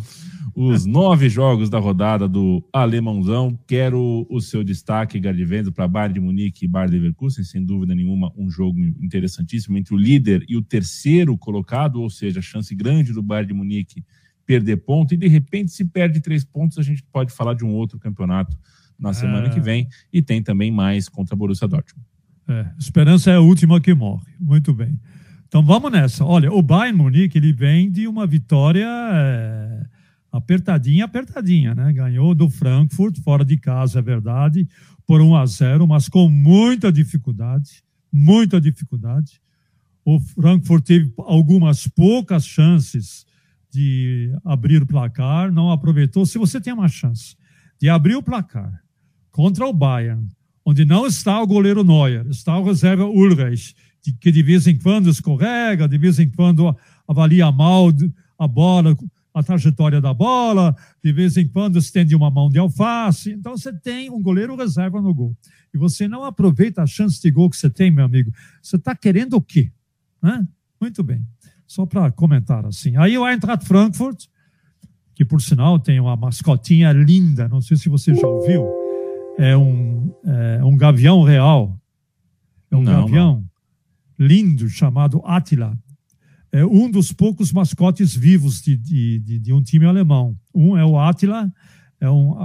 os 0.54 0.86
nove 0.86 1.28
jogos 1.28 1.68
da 1.68 1.78
rodada 1.78 2.28
do 2.28 2.64
Alemãozão. 2.72 3.58
Quero 3.66 4.26
o 4.30 4.40
seu 4.40 4.62
destaque, 4.62 5.18
Gardivendo, 5.18 5.72
para 5.72 5.88
Bayern 5.88 6.14
de 6.14 6.20
Munique 6.20 6.64
e 6.64 6.68
Bayern 6.68 6.96
Leverkusen, 6.96 7.44
sem 7.44 7.64
dúvida 7.64 7.94
nenhuma, 7.94 8.32
um 8.36 8.48
jogo 8.48 8.78
interessantíssimo 9.00 9.76
entre 9.76 9.94
o 9.94 9.98
líder 9.98 10.44
e 10.48 10.56
o 10.56 10.62
terceiro 10.62 11.36
colocado, 11.36 12.00
ou 12.00 12.08
seja, 12.08 12.38
a 12.38 12.42
chance 12.42 12.74
grande 12.74 13.12
do 13.12 13.22
Bayern 13.22 13.48
de 13.48 13.54
Munique 13.54 14.04
perder 14.46 14.76
ponto, 14.78 15.14
e 15.14 15.16
de 15.16 15.28
repente, 15.28 15.72
se 15.72 15.84
perde 15.84 16.20
três 16.20 16.44
pontos, 16.44 16.78
a 16.78 16.82
gente 16.82 17.02
pode 17.12 17.32
falar 17.32 17.54
de 17.54 17.64
um 17.64 17.70
outro 17.70 17.98
campeonato 17.98 18.56
na 18.98 19.12
semana 19.12 19.46
é... 19.46 19.50
que 19.50 19.60
vem, 19.60 19.88
e 20.12 20.22
tem 20.22 20.42
também 20.42 20.70
mais 20.70 21.08
contra 21.08 21.34
a 21.34 21.38
Borussia 21.38 21.66
Dortmund. 21.66 22.06
É, 22.46 22.66
esperança 22.78 23.30
é 23.30 23.36
a 23.36 23.40
última 23.40 23.80
que 23.80 23.94
morre. 23.94 24.32
Muito 24.38 24.72
bem. 24.72 24.98
Então 25.48 25.62
vamos 25.62 25.90
nessa. 25.90 26.24
Olha, 26.24 26.52
o 26.52 26.60
Bayern 26.60 26.98
Munique 26.98 27.38
ele 27.38 27.52
vem 27.52 27.90
de 27.90 28.06
uma 28.06 28.26
vitória 28.26 28.86
é, 28.86 29.86
apertadinha, 30.30 31.04
apertadinha, 31.04 31.74
né? 31.74 31.92
Ganhou 31.92 32.34
do 32.34 32.50
Frankfurt 32.50 33.18
fora 33.20 33.44
de 33.44 33.56
casa, 33.56 34.00
é 34.00 34.02
verdade, 34.02 34.68
por 35.06 35.20
1 35.20 35.36
a 35.36 35.46
0, 35.46 35.86
mas 35.86 36.08
com 36.08 36.28
muita 36.28 36.92
dificuldade, 36.92 37.82
muita 38.12 38.60
dificuldade. 38.60 39.40
O 40.04 40.20
Frankfurt 40.20 40.84
teve 40.84 41.12
algumas 41.18 41.86
poucas 41.86 42.46
chances 42.46 43.24
de 43.74 44.32
abrir 44.44 44.80
o 44.80 44.86
placar, 44.86 45.50
não 45.50 45.72
aproveitou. 45.72 46.24
Se 46.24 46.38
você 46.38 46.60
tem 46.60 46.72
uma 46.72 46.86
chance 46.86 47.36
de 47.80 47.88
abrir 47.88 48.14
o 48.14 48.22
placar 48.22 48.72
contra 49.32 49.66
o 49.66 49.72
Bayern, 49.72 50.28
onde 50.64 50.84
não 50.84 51.04
está 51.06 51.42
o 51.42 51.46
goleiro 51.46 51.82
Neuer, 51.82 52.24
está 52.28 52.56
o 52.56 52.64
reserva 52.64 53.04
Ulreich, 53.04 53.74
que 54.20 54.30
de 54.30 54.42
vez 54.44 54.68
em 54.68 54.78
quando 54.78 55.10
escorrega, 55.10 55.88
de 55.88 55.98
vez 55.98 56.20
em 56.20 56.30
quando 56.30 56.74
avalia 57.08 57.50
mal 57.50 57.90
a 58.38 58.46
bola, 58.46 58.96
a 59.34 59.42
trajetória 59.42 60.00
da 60.00 60.14
bola, 60.14 60.76
de 61.02 61.12
vez 61.12 61.36
em 61.36 61.48
quando 61.48 61.76
estende 61.76 62.14
uma 62.14 62.30
mão 62.30 62.48
de 62.48 62.60
alface. 62.60 63.32
Então 63.32 63.56
você 63.56 63.72
tem 63.72 64.08
um 64.08 64.22
goleiro 64.22 64.54
reserva 64.54 65.02
no 65.02 65.12
gol. 65.12 65.36
E 65.74 65.78
você 65.78 66.06
não 66.06 66.22
aproveita 66.22 66.80
a 66.82 66.86
chance 66.86 67.20
de 67.20 67.28
gol 67.28 67.50
que 67.50 67.56
você 67.56 67.68
tem, 67.68 67.90
meu 67.90 68.04
amigo. 68.04 68.30
Você 68.62 68.76
está 68.76 68.94
querendo 68.94 69.34
o 69.34 69.42
quê? 69.42 69.72
Hã? 70.22 70.46
Muito 70.80 71.02
bem. 71.02 71.26
Só 71.74 71.84
para 71.84 72.08
comentar 72.12 72.64
assim. 72.64 72.96
Aí 72.96 73.18
o 73.18 73.28
Eintracht 73.28 73.66
Frankfurt, 73.66 74.26
que 75.12 75.24
por 75.24 75.42
sinal 75.42 75.76
tem 75.76 75.98
uma 75.98 76.14
mascotinha 76.14 76.92
linda, 76.92 77.48
não 77.48 77.60
sei 77.60 77.76
se 77.76 77.88
você 77.88 78.14
já 78.14 78.28
ouviu, 78.28 78.64
é 79.36 79.56
um, 79.56 80.14
é 80.24 80.64
um 80.64 80.76
gavião 80.76 81.24
real. 81.24 81.76
É 82.70 82.76
um 82.76 82.82
não, 82.82 83.00
gavião 83.00 83.44
não. 84.16 84.26
lindo 84.28 84.68
chamado 84.68 85.20
Attila. 85.24 85.76
É 86.52 86.64
um 86.64 86.88
dos 86.88 87.12
poucos 87.12 87.52
mascotes 87.52 88.14
vivos 88.14 88.62
de, 88.62 88.76
de, 88.76 89.18
de, 89.18 89.38
de 89.40 89.52
um 89.52 89.60
time 89.60 89.84
alemão. 89.84 90.38
Um 90.54 90.76
é 90.76 90.84
o 90.84 90.96
Attila, 90.96 91.52
é 92.00 92.08
um, 92.08 92.36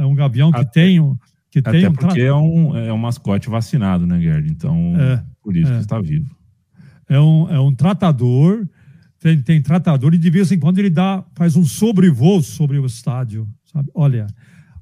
é 0.00 0.06
um 0.06 0.14
gavião 0.14 0.50
que 0.50 0.60
até, 0.60 0.86
tem. 0.86 1.18
Que 1.50 1.58
até 1.58 1.72
tem 1.72 1.88
um 1.88 1.92
porque 1.92 2.22
é 2.22 2.32
um, 2.32 2.74
é 2.74 2.90
um 2.90 2.98
mascote 2.98 3.50
vacinado, 3.50 4.06
né, 4.06 4.18
Gerd? 4.18 4.50
Então, 4.50 4.94
é, 4.98 5.22
por 5.42 5.54
isso 5.54 5.70
é. 5.70 5.74
que 5.74 5.82
está 5.82 6.00
vivo 6.00 6.38
é 7.08 7.18
um, 7.18 7.48
é 7.48 7.58
um 7.58 7.74
tratador, 7.74 8.68
tem, 9.20 9.40
tem 9.42 9.62
tratador 9.62 10.14
e 10.14 10.18
de 10.18 10.30
vez 10.30 10.50
em 10.52 10.58
quando 10.58 10.78
ele 10.78 10.90
dá, 10.90 11.24
faz 11.34 11.56
um 11.56 11.64
sobrevoo 11.64 12.42
sobre 12.42 12.78
o 12.78 12.86
estádio. 12.86 13.48
Sabe? 13.64 13.90
Olha, 13.94 14.26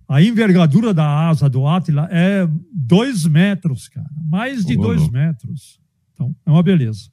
a 0.08 0.22
envergadura 0.22 0.92
da 0.92 1.28
asa 1.28 1.48
do 1.48 1.66
Átila 1.66 2.08
é 2.10 2.48
dois 2.72 3.26
metros, 3.26 3.88
cara. 3.88 4.08
Mais 4.28 4.64
de 4.64 4.76
oh, 4.76 4.82
dois 4.82 5.08
metros. 5.08 5.80
Então, 6.12 6.34
é 6.44 6.50
uma 6.50 6.62
beleza. 6.62 7.10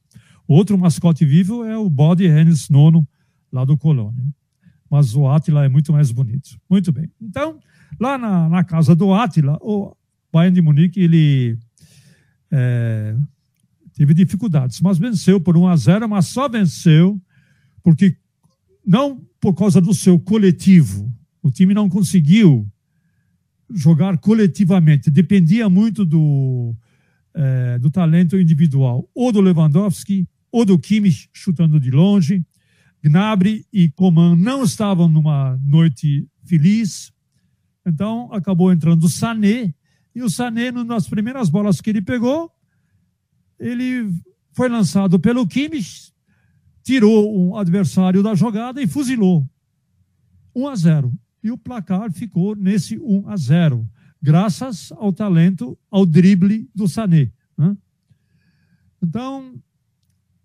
Outro 0.48 0.78
mascote 0.78 1.26
vivo 1.26 1.64
é 1.64 1.78
o 1.78 1.90
Body 1.90 2.26
Hennis 2.26 2.70
Nono, 2.70 3.08
lá 3.52 3.66
do 3.66 3.78
Colônia. 3.78 4.24
Mas 4.90 5.16
o 5.16 5.28
Átila 5.28 5.66
é 5.66 5.70
muito 5.70 5.92
mais 5.92 6.12
bonito. 6.12 6.60
Muito 6.70 6.92
bem. 6.92 7.10
Então, 7.22 7.58
lá 8.00 8.18
na, 8.18 8.50
na 8.50 8.64
casa 8.64 8.96
do 8.96 9.14
Átila, 9.14 9.58
o 9.62 9.96
Bayern 10.32 10.54
de 10.54 10.62
Munique, 10.62 11.00
ele 11.00 11.58
é, 12.52 13.16
teve 13.94 14.14
dificuldades, 14.14 14.82
mas 14.82 14.98
venceu 14.98 15.40
por 15.40 15.56
1 15.56 15.68
a 15.68 15.76
0, 15.76 16.10
mas 16.10 16.28
só 16.28 16.50
venceu 16.50 17.22
porque 17.82 18.18
não 18.86 19.22
por 19.40 19.54
causa 19.54 19.80
do 19.80 19.94
seu 19.94 20.20
coletivo. 20.20 21.12
O 21.42 21.52
time 21.52 21.74
não 21.74 21.90
conseguiu 21.90 22.68
jogar 23.70 24.18
coletivamente, 24.18 25.10
dependia 25.10 25.70
muito 25.70 26.06
do, 26.06 26.76
é, 27.34 27.80
do 27.80 27.90
talento 27.90 28.38
individual, 28.38 29.10
ou 29.14 29.32
do 29.32 29.42
Lewandowski, 29.42 30.28
ou 30.52 30.64
do 30.66 30.78
Kimmich 30.78 31.30
chutando 31.34 31.80
de 31.80 31.92
longe. 31.92 32.46
Gnabry 33.04 33.66
e 33.74 33.90
Coman 33.90 34.36
não 34.36 34.64
estavam 34.64 35.10
numa 35.10 35.60
noite 35.66 36.26
feliz, 36.46 37.12
então 37.86 38.32
acabou 38.32 38.72
entrando 38.72 39.04
o 39.04 39.10
Sané, 39.10 39.74
e 40.16 40.22
o 40.22 40.30
Sané, 40.30 40.72
nas 40.72 41.08
primeiras 41.08 41.50
bolas 41.50 41.82
que 41.82 41.90
ele 41.90 42.02
pegou, 42.02 42.52
ele 43.64 44.14
foi 44.52 44.68
lançado 44.68 45.20
pelo 45.20 45.48
Kimmich, 45.48 46.12
tirou 46.84 47.36
um 47.36 47.56
adversário 47.56 48.22
da 48.22 48.36
jogada 48.36 48.82
e 48.82 48.88
fuzilou. 48.88 49.48
1 50.56 50.68
a 50.68 50.76
0. 50.76 51.14
E 51.42 51.52
o 51.52 51.58
placar 51.58 52.12
ficou 52.12 52.56
nesse 52.56 52.98
1 52.98 53.28
a 53.28 53.36
0, 53.36 53.90
graças 54.22 54.92
ao 54.94 55.12
talento, 55.12 55.78
ao 55.90 56.06
drible 56.06 56.70
do 56.76 56.88
Sané. 56.88 57.32
Né? 57.58 57.76
Então, 59.02 59.56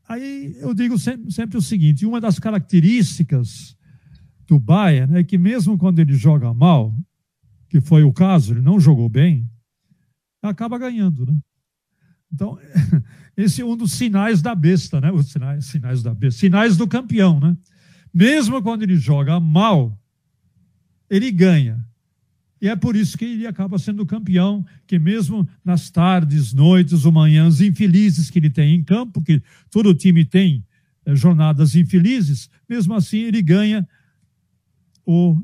aí 0.09 0.57
eu 0.61 0.73
digo 0.73 0.99
sempre, 0.99 1.57
o 1.57 1.63
seguinte: 1.63 2.07
uma 2.07 2.21
das 2.21 2.39
características 2.39 3.77
do 4.47 4.59
Bayern 4.59 5.17
é 5.17 5.23
que, 5.23 5.37
mesmo 5.37 5.77
quando 5.77 5.99
ele 5.99 6.15
joga 6.15 6.53
mal, 6.55 6.97
que 7.69 7.81
foi 7.81 8.03
o 8.03 8.13
caso, 8.13 8.55
ele 8.55 8.63
não 8.63 8.81
jogou 8.81 9.09
bem, 9.09 9.49
acaba 10.43 10.79
ganhando, 10.79 11.27
né? 11.27 11.39
Então, 12.33 12.59
esse 13.37 13.63
é 13.63 13.65
um 13.65 13.77
dos 13.77 13.93
sinais 13.93 14.43
da 14.43 14.55
besta, 14.55 15.01
né? 15.01 15.11
Os 15.11 15.31
sinais, 15.31 15.65
sinais 15.67 16.03
da 16.03 16.15
besta, 16.15 16.41
sinais 16.41 16.77
do 16.77 16.87
campeão, 16.87 17.41
né? 17.41 17.57
Mesmo 18.13 18.63
quando 18.63 18.83
ele 18.83 18.97
joga 18.97 19.39
mal, 19.39 19.99
ele 21.09 21.31
ganha. 21.31 21.85
E 22.61 22.69
é 22.69 22.75
por 22.75 22.97
isso 22.97 23.17
que 23.17 23.25
ele 23.25 23.47
acaba 23.47 23.79
sendo 23.79 24.05
campeão, 24.05 24.67
que 24.87 24.99
mesmo 24.99 25.49
nas 25.65 25.91
tardes, 25.91 26.53
noites 26.53 27.05
ou 27.05 27.13
manhãs 27.13 27.61
infelizes 27.61 28.31
que 28.31 28.39
ele 28.39 28.51
tem 28.51 28.75
em 28.75 28.83
campo, 28.83 29.23
que 29.23 29.41
todo 29.71 29.95
time 29.95 30.25
tem 30.25 30.65
é, 31.07 31.15
jornadas 31.15 31.77
infelizes, 31.77 32.51
mesmo 32.69 32.95
assim 32.95 33.19
ele 33.19 33.41
ganha 33.41 33.89
ou 35.07 35.43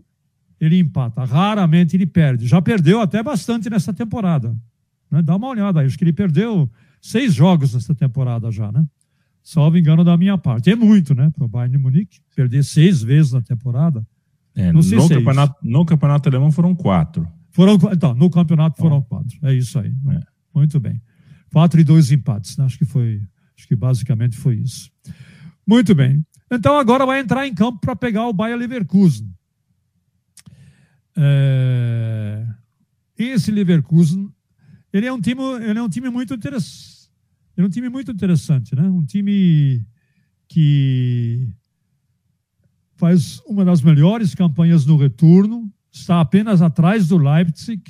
ele 0.60 0.78
empata. 0.78 1.24
Raramente 1.24 1.96
ele 1.96 2.06
perde. 2.06 2.46
Já 2.46 2.60
perdeu 2.60 3.00
até 3.00 3.22
bastante 3.22 3.70
nessa 3.70 3.92
temporada. 3.92 4.56
Né? 5.14 5.22
Dá 5.22 5.36
uma 5.36 5.48
olhada 5.48 5.80
aí, 5.80 5.86
acho 5.86 5.96
que 5.96 6.04
ele 6.04 6.12
perdeu 6.12 6.70
seis 7.00 7.32
jogos 7.34 7.74
nessa 7.74 7.94
temporada 7.94 8.50
já, 8.50 8.70
né? 8.72 8.84
Salvo 9.42 9.78
engano 9.78 10.02
da 10.02 10.16
minha 10.16 10.36
parte. 10.36 10.70
É 10.70 10.74
muito, 10.74 11.14
né? 11.14 11.30
Para 11.30 11.44
o 11.44 11.48
Bayern 11.48 11.76
de 11.76 11.82
Munique, 11.82 12.18
perder 12.34 12.64
seis 12.64 13.02
vezes 13.02 13.32
na 13.32 13.42
temporada. 13.42 14.04
É, 14.56 14.72
no, 14.72 14.80
campeonato, 15.08 15.56
no 15.62 15.84
campeonato 15.84 16.28
alemão 16.28 16.50
foram 16.50 16.74
quatro. 16.74 17.28
Foram, 17.50 17.78
então, 17.92 18.14
no 18.14 18.30
campeonato 18.30 18.78
foram 18.78 19.02
quatro. 19.02 19.38
É 19.42 19.52
isso 19.52 19.78
aí. 19.78 19.92
É. 20.10 20.20
Muito 20.54 20.80
bem. 20.80 21.00
Quatro 21.52 21.80
e 21.80 21.84
dois 21.84 22.10
empates. 22.10 22.56
Né? 22.56 22.64
Acho 22.64 22.78
que 22.78 22.84
foi, 22.84 23.20
acho 23.56 23.68
que 23.68 23.76
basicamente 23.76 24.36
foi 24.36 24.56
isso. 24.56 24.90
Muito 25.66 25.94
bem. 25.94 26.24
Então 26.50 26.78
agora 26.78 27.06
vai 27.06 27.20
entrar 27.20 27.46
em 27.46 27.54
campo 27.54 27.78
para 27.80 27.94
pegar 27.94 28.26
o 28.26 28.32
Bayer 28.32 28.56
Leverkusen. 28.56 29.28
É... 31.16 32.46
Esse 33.16 33.50
Leverkusen 33.50 34.33
ele 34.94 35.06
é 35.06 35.12
um 35.12 35.20
time, 35.20 35.42
ele 35.60 35.78
é 35.78 35.82
um 35.82 35.88
time 35.88 36.08
muito 36.08 36.32
interessante. 36.32 37.10
É 37.56 37.64
um 37.64 37.68
time 37.68 37.88
muito 37.88 38.12
interessante, 38.12 38.76
né? 38.76 38.82
Um 38.82 39.04
time 39.04 39.84
que 40.46 41.48
faz 42.94 43.40
uma 43.44 43.64
das 43.64 43.82
melhores 43.82 44.36
campanhas 44.36 44.86
no 44.86 44.96
retorno, 44.96 45.68
está 45.90 46.20
apenas 46.20 46.62
atrás 46.62 47.08
do 47.08 47.18
Leipzig 47.18 47.82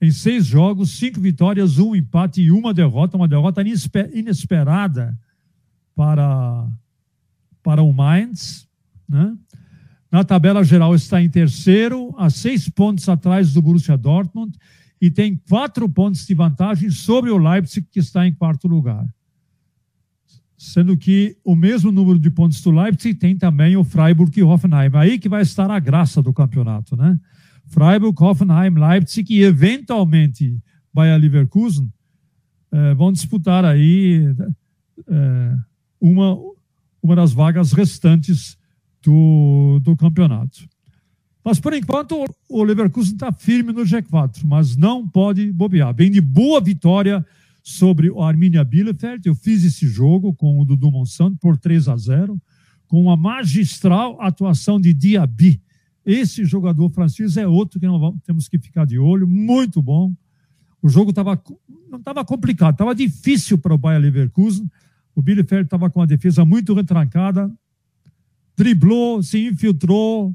em 0.00 0.10
seis 0.10 0.44
jogos, 0.44 0.98
cinco 0.98 1.20
vitórias, 1.20 1.78
um 1.78 1.94
empate 1.94 2.42
e 2.42 2.50
uma 2.50 2.74
derrota, 2.74 3.16
uma 3.16 3.28
derrota 3.28 3.62
inesperada 4.12 5.16
para 5.94 6.68
para 7.62 7.80
o 7.80 7.92
Mainz, 7.92 8.68
né? 9.08 9.36
Na 10.10 10.24
tabela 10.24 10.64
geral 10.64 10.94
está 10.96 11.22
em 11.22 11.30
terceiro, 11.30 12.12
a 12.18 12.28
seis 12.28 12.68
pontos 12.68 13.08
atrás 13.08 13.52
do 13.52 13.62
Borussia 13.62 13.96
Dortmund 13.96 14.58
e 15.04 15.10
tem 15.10 15.36
quatro 15.36 15.86
pontos 15.86 16.26
de 16.26 16.32
vantagem 16.32 16.88
sobre 16.88 17.30
o 17.30 17.36
Leipzig, 17.36 17.86
que 17.90 17.98
está 17.98 18.26
em 18.26 18.32
quarto 18.32 18.66
lugar. 18.66 19.06
sendo 20.56 20.96
que 20.96 21.36
o 21.44 21.54
mesmo 21.54 21.92
número 21.92 22.18
de 22.18 22.30
pontos 22.30 22.62
do 22.62 22.70
Leipzig 22.70 23.14
tem 23.18 23.36
também 23.36 23.76
o 23.76 23.84
Freiburg 23.84 24.32
e 24.40 24.42
Hoffenheim. 24.42 24.90
Aí 24.94 25.18
que 25.18 25.28
vai 25.28 25.42
estar 25.42 25.70
a 25.70 25.78
graça 25.78 26.22
do 26.22 26.32
campeonato, 26.32 26.96
né? 26.96 27.20
Freiburg, 27.66 28.16
Hoffenheim, 28.18 28.70
Leipzig 28.70 29.30
e 29.34 29.42
eventualmente 29.42 30.58
Bayer 30.90 31.20
Leverkusen 31.20 31.92
eh, 32.72 32.94
vão 32.94 33.12
disputar 33.12 33.62
aí 33.62 34.34
eh, 35.06 35.56
uma, 36.00 36.34
uma 37.02 37.14
das 37.14 37.34
vagas 37.34 37.72
restantes 37.72 38.56
do, 39.02 39.80
do 39.82 39.94
campeonato. 39.98 40.66
Mas, 41.44 41.60
por 41.60 41.74
enquanto, 41.74 42.24
o 42.48 42.64
Leverkusen 42.64 43.12
está 43.12 43.30
firme 43.30 43.70
no 43.70 43.82
G4, 43.82 44.42
mas 44.44 44.76
não 44.76 45.06
pode 45.06 45.52
bobear. 45.52 45.94
Vem 45.94 46.10
de 46.10 46.20
boa 46.20 46.58
vitória 46.58 47.24
sobre 47.62 48.08
o 48.08 48.22
Arminia 48.22 48.64
Bielefeld. 48.64 49.28
Eu 49.28 49.34
fiz 49.34 49.62
esse 49.62 49.86
jogo 49.86 50.32
com 50.32 50.58
o 50.58 50.64
Dudu 50.64 50.90
Monsanto 50.90 51.36
por 51.38 51.58
3 51.58 51.88
a 51.88 51.96
0, 51.98 52.40
com 52.88 53.02
uma 53.02 53.14
magistral 53.14 54.18
atuação 54.22 54.80
de 54.80 54.94
Diaby. 54.94 55.60
Esse 56.04 56.46
jogador 56.46 56.88
francês 56.88 57.36
é 57.36 57.46
outro 57.46 57.78
que 57.78 57.86
nós 57.86 58.14
temos 58.24 58.48
que 58.48 58.58
ficar 58.58 58.86
de 58.86 58.98
olho, 58.98 59.28
muito 59.28 59.82
bom. 59.82 60.14
O 60.80 60.88
jogo 60.88 61.12
tava, 61.12 61.42
não 61.90 61.98
estava 61.98 62.24
complicado, 62.24 62.72
estava 62.72 62.94
difícil 62.94 63.58
para 63.58 63.74
o 63.74 63.78
Bayer 63.78 64.00
Leverkusen. 64.00 64.70
O 65.14 65.20
Bielefeld 65.20 65.64
estava 65.64 65.90
com 65.90 66.00
a 66.00 66.06
defesa 66.06 66.42
muito 66.42 66.72
retrancada, 66.72 67.50
driblou, 68.56 69.22
se 69.22 69.46
infiltrou, 69.46 70.34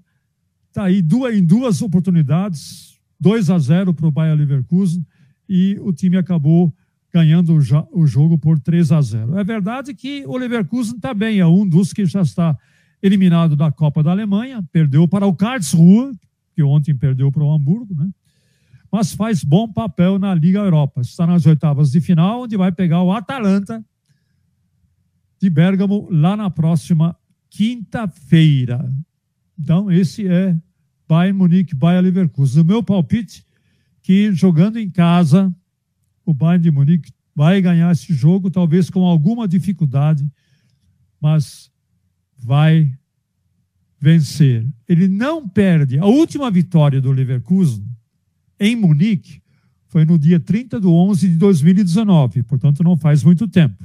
Está 0.80 0.88
aí 0.88 1.02
duas, 1.02 1.36
em 1.36 1.44
duas 1.44 1.82
oportunidades, 1.82 2.98
2 3.20 3.50
a 3.50 3.60
0 3.60 3.94
para 3.94 4.08
o 4.08 4.12
Bayer 4.12 4.34
Leverkusen 4.34 5.06
e 5.50 5.78
o 5.82 5.92
time 5.92 6.16
acabou 6.16 6.74
ganhando 7.12 7.54
o, 7.54 8.08
jogo 8.08 8.38
por 8.38 8.58
3 8.58 8.94
a 8.94 9.02
0. 9.02 9.38
É 9.38 9.44
verdade 9.44 9.94
que 9.94 10.24
o 10.26 10.38
Leverkusen 10.38 10.98
também 10.98 11.40
é 11.40 11.46
um 11.46 11.68
dos 11.68 11.92
que 11.92 12.06
já 12.06 12.22
está 12.22 12.58
eliminado 13.04 13.58
da 13.58 13.70
Copa 13.70 14.02
da 14.02 14.12
Alemanha, 14.12 14.64
perdeu 14.72 15.06
para 15.06 15.28
o 15.28 15.36
Karlsruhe, 15.36 16.18
que 16.56 16.64
ontem 16.64 16.96
perdeu 16.96 17.30
para 17.30 17.44
o 17.44 17.52
Hamburgo, 17.52 17.94
né? 17.94 18.10
Mas 18.90 19.14
faz 19.14 19.44
bom 19.44 19.68
papel 19.68 20.18
na 20.18 20.34
Liga 20.34 20.60
Europa. 20.60 21.02
Está 21.02 21.28
nas 21.28 21.46
oitavas 21.46 21.92
de 21.92 22.00
final, 22.00 22.44
onde 22.44 22.56
vai 22.56 22.72
pegar 22.72 23.04
o 23.04 23.12
Atalanta 23.12 23.84
de 25.42 25.50
Bergamo 25.50 26.08
lá 26.10 26.38
na 26.38 26.50
próxima 26.50 27.18
quinta-feira. 27.50 28.90
Então, 29.60 29.92
esse 29.92 30.26
é 30.26 30.56
Bayern 31.10 31.36
Munique, 31.36 31.76
Bayern 31.76 32.06
Leverkusen. 32.06 32.62
O 32.62 32.66
meu 32.66 32.84
palpite 32.84 33.44
que 34.04 34.32
jogando 34.32 34.78
em 34.78 34.90
casa, 34.90 35.54
o 36.24 36.34
Bayern 36.34 36.62
de 36.62 36.70
Munique 36.70 37.12
vai 37.36 37.60
ganhar 37.60 37.92
esse 37.92 38.14
jogo, 38.14 38.52
talvez 38.52 38.90
com 38.92 39.04
alguma 39.04 39.48
dificuldade, 39.48 40.30
mas 41.20 41.72
vai 42.38 42.96
vencer. 44.00 44.66
Ele 44.88 45.08
não 45.08 45.50
perde. 45.50 45.98
A 45.98 46.06
última 46.06 46.52
vitória 46.52 47.02
do 47.02 47.12
Leverkusen 47.12 47.84
em 48.60 48.76
Munique 48.76 49.42
foi 49.88 50.06
no 50.06 50.20
dia 50.20 50.40
30 50.40 50.80
de 50.80 50.88
11 50.88 51.28
de 51.28 51.36
2019, 51.38 52.44
portanto 52.44 52.84
não 52.84 52.96
faz 52.96 53.24
muito 53.24 53.48
tempo. 53.48 53.84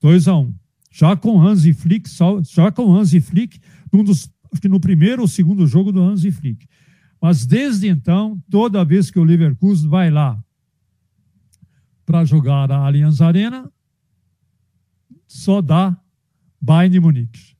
2 0.00 0.26
a 0.26 0.36
1. 0.36 0.40
Um. 0.40 0.54
Já 0.90 1.16
com 1.16 1.40
Hansi 1.40 1.72
Flick, 1.72 2.10
já 2.50 2.72
com 2.72 2.94
Hansi 2.94 3.20
Flick, 3.20 3.60
um 3.92 4.02
dos 4.02 4.28
acho 4.52 4.60
que 4.62 4.68
no 4.68 4.78
primeiro 4.78 5.22
ou 5.22 5.28
segundo 5.28 5.66
jogo 5.66 5.90
do 5.90 6.02
Hansi 6.02 6.30
Flick. 6.30 6.66
Mas 7.20 7.46
desde 7.46 7.88
então, 7.88 8.42
toda 8.50 8.84
vez 8.84 9.10
que 9.10 9.18
o 9.18 9.24
Leverkusen 9.24 9.88
vai 9.88 10.10
lá 10.10 10.42
para 12.04 12.24
jogar 12.24 12.70
a 12.70 12.84
Allianz 12.84 13.20
Arena, 13.20 13.70
só 15.26 15.62
dá 15.62 15.96
Bayern 16.60 16.92
de 16.92 17.00
Munique. 17.00 17.56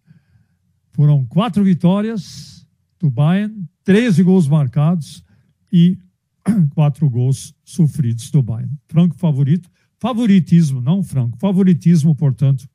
Foram 0.91 1.25
quatro 1.25 1.65
vitórias 1.65 2.67
do 2.99 3.09
Bayern, 3.09 3.67
13 3.85 4.23
gols 4.23 4.47
marcados 4.47 5.25
e 5.73 5.97
quatro 6.75 7.09
gols 7.09 7.55
sofridos 7.65 8.31
do 8.31 8.43
Bayern. 8.43 8.73
Franco 8.89 9.17
favorito, 9.17 9.71
favoritismo, 9.99 10.81
não 10.81 11.03
franco, 11.03 11.39
favoritismo, 11.39 12.15
portanto, 12.15 12.69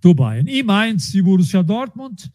do 0.00 0.12
Bayern. 0.12 0.50
E 0.50 0.62
Mainz 0.62 1.14
e 1.14 1.22
Borussia 1.22 1.62
Dortmund, 1.62 2.30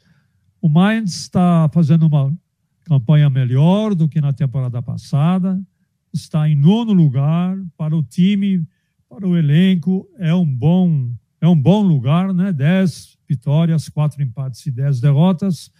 o 0.61 0.69
Mainz 0.69 1.15
está 1.15 1.69
fazendo 1.73 2.07
uma 2.07 2.35
campanha 2.83 3.29
melhor 3.29 3.93
do 3.93 4.07
que 4.07 4.21
na 4.21 4.33
temporada 4.33 4.81
passada, 4.81 5.61
está 6.13 6.47
em 6.49 6.55
nono 6.55 6.93
lugar 6.93 7.57
para 7.77 7.95
o 7.95 8.01
time, 8.01 8.65
para 9.09 9.27
o 9.27 9.37
elenco, 9.37 10.07
é 10.17 10.33
um 10.33 10.45
bom, 10.45 11.11
é 11.39 11.47
um 11.47 11.59
bom 11.59 11.81
lugar, 11.81 12.33
né? 12.33 12.51
Dez 12.51 13.17
vitórias, 13.27 13.89
quatro 13.89 14.21
empates 14.23 14.65
e 14.65 14.71
dez 14.71 14.99
derrotas. 14.99 15.71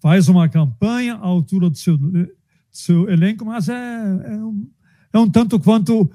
Faz 0.00 0.28
uma 0.28 0.48
campanha 0.48 1.14
à 1.14 1.26
altura 1.26 1.70
do 1.70 1.76
seu, 1.76 1.96
do 1.96 2.28
seu 2.70 3.08
elenco, 3.10 3.44
mas 3.44 3.68
é, 3.68 3.74
é, 3.74 4.36
um, 4.36 4.68
é 5.12 5.18
um 5.18 5.30
tanto 5.30 5.60
quanto 5.60 6.10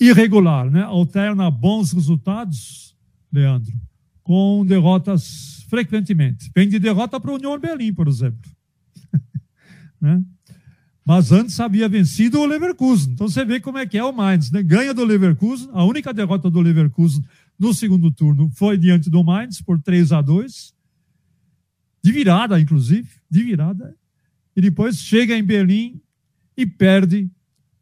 irregular, 0.00 0.70
né? 0.70 0.82
Alterna 0.82 1.50
bons 1.50 1.92
resultados, 1.92 2.96
Leandro, 3.32 3.72
com 4.22 4.64
derrotas 4.66 5.53
frequentemente. 5.68 6.50
Vem 6.54 6.68
de 6.68 6.78
derrota 6.78 7.18
para 7.18 7.30
o 7.30 7.34
União 7.34 7.58
Berlim, 7.58 7.92
por 7.92 8.08
exemplo. 8.08 8.50
né? 10.00 10.22
Mas 11.04 11.32
antes 11.32 11.58
havia 11.60 11.88
vencido 11.88 12.40
o 12.40 12.46
Leverkusen. 12.46 13.12
Então 13.12 13.28
você 13.28 13.44
vê 13.44 13.60
como 13.60 13.78
é 13.78 13.86
que 13.86 13.98
é 13.98 14.04
o 14.04 14.12
Mainz. 14.12 14.50
Né? 14.50 14.62
Ganha 14.62 14.94
do 14.94 15.04
Leverkusen. 15.04 15.68
A 15.72 15.84
única 15.84 16.14
derrota 16.14 16.50
do 16.50 16.60
Leverkusen 16.60 17.22
no 17.58 17.74
segundo 17.74 18.10
turno 18.10 18.50
foi 18.54 18.78
diante 18.78 19.10
do 19.10 19.22
Mainz 19.22 19.60
por 19.60 19.80
3 19.80 20.12
a 20.12 20.22
2 20.22 20.74
De 22.02 22.12
virada, 22.12 22.58
inclusive. 22.58 23.08
De 23.30 23.42
virada. 23.42 23.94
E 24.56 24.60
depois 24.60 24.98
chega 24.98 25.36
em 25.36 25.44
Berlim 25.44 26.00
e 26.56 26.64
perde 26.64 27.30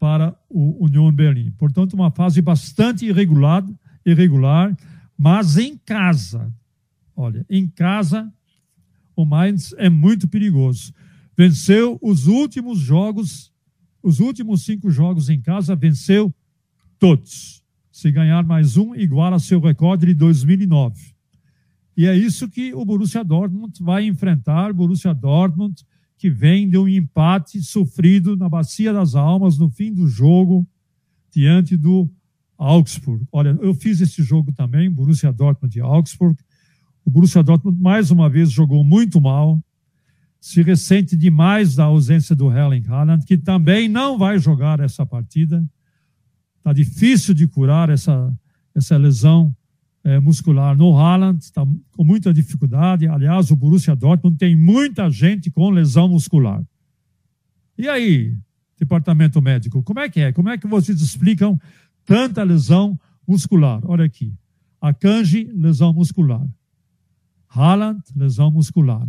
para 0.01 0.37
o 0.49 0.85
União 0.85 1.13
Berlim. 1.13 1.53
Portanto, 1.53 1.93
uma 1.93 2.11
fase 2.11 2.43
bastante 2.43 3.07
irregular, 3.07 3.65
irregular 4.05 4.75
mas 5.17 5.57
em 5.57 5.77
casa, 5.77 6.53
olha, 7.23 7.47
em 7.49 7.69
casa, 7.69 8.33
o 9.15 9.25
Mainz 9.25 9.73
é 9.79 9.89
muito 9.89 10.27
perigoso. 10.27 10.93
Venceu 11.37 11.99
os 12.03 12.27
últimos 12.27 12.79
jogos, 12.79 13.53
os 14.03 14.21
últimos 14.21 14.65
cinco 14.65 14.91
jogos 14.91 15.29
em 15.29 15.41
casa, 15.41 15.77
venceu 15.77 16.35
todos. 16.99 17.63
Se 17.91 18.11
ganhar 18.11 18.45
mais 18.45 18.77
um, 18.77 18.95
iguala 18.95 19.39
seu 19.39 19.61
recorde 19.61 20.07
de 20.07 20.15
2009. 20.15 21.13
E 21.97 22.07
é 22.07 22.17
isso 22.17 22.49
que 22.49 22.75
o 22.75 22.85
Borussia 22.85 23.23
Dortmund 23.23 23.83
vai 23.83 24.07
enfrentar. 24.07 24.73
Borussia 24.73 25.15
Dortmund, 25.15 25.85
que 26.17 26.31
vem 26.31 26.69
de 26.69 26.79
um 26.79 26.89
empate 26.89 27.63
sofrido 27.63 28.37
na 28.37 28.49
Bacia 28.49 28.93
das 28.93 29.15
Almas 29.15 29.59
no 29.59 29.69
fim 29.71 29.93
do 29.93 30.09
jogo, 30.09 30.67
diante 31.31 31.77
do 31.77 32.11
Augsburg. 32.57 33.27
Olha, 33.31 33.59
eu 33.61 33.75
fiz 33.75 34.01
esse 34.01 34.23
jogo 34.23 34.53
também, 34.53 34.91
Borussia 34.91 35.33
Dortmund 35.33 35.77
e 35.77 35.81
Augsburg. 35.81 36.37
O 37.05 37.11
Borussia 37.11 37.43
Dortmund, 37.43 37.81
mais 37.81 38.11
uma 38.11 38.29
vez, 38.29 38.51
jogou 38.51 38.85
muito 38.85 39.21
mal. 39.21 39.63
Se 40.41 40.63
ressente 40.63 41.17
demais 41.17 41.75
da 41.75 41.85
ausência 41.85 42.35
do 42.35 42.51
Erling 42.51 42.85
Haaland, 42.87 43.25
que 43.25 43.39
também 43.39 43.89
não 43.89 44.19
vai 44.19 44.39
jogar 44.39 44.81
essa 44.81 45.07
partida. 45.07 45.65
Está 46.59 46.73
difícil 46.73 47.35
de 47.35 47.47
curar 47.47 47.91
essa, 47.91 48.33
essa 48.75 48.97
lesão 48.97 49.55
é, 50.05 50.19
muscular 50.19 50.77
no 50.77 50.97
Haaland, 50.99 51.43
está 51.43 51.65
com 51.93 52.05
muita 52.05 52.33
dificuldade. 52.33 53.07
Aliás, 53.07 53.51
o 53.51 53.57
Borussia 53.57 53.95
Dortmund 53.95 54.37
tem 54.37 54.57
muita 54.57 55.09
gente 55.11 55.51
com 55.51 55.71
lesão 55.71 56.09
muscular. 56.09 56.63
E 57.79 57.89
aí, 57.89 58.37
departamento 58.79 59.41
médico, 59.41 59.83
como 59.83 60.01
é 60.01 60.09
que 60.09 60.21
é? 60.21 60.33
Como 60.33 60.49
é 60.49 60.59
que 60.59 60.67
vocês 60.67 61.01
explicam 61.01 61.59
tanta 62.05 62.43
lesão 62.43 62.99
muscular. 63.27 63.81
Olha 63.85 64.05
aqui. 64.05 64.35
Akanji, 64.81 65.45
lesão 65.55 65.93
muscular. 65.93 66.47
Haaland, 67.55 68.03
lesão 68.17 68.51
muscular. 68.51 69.07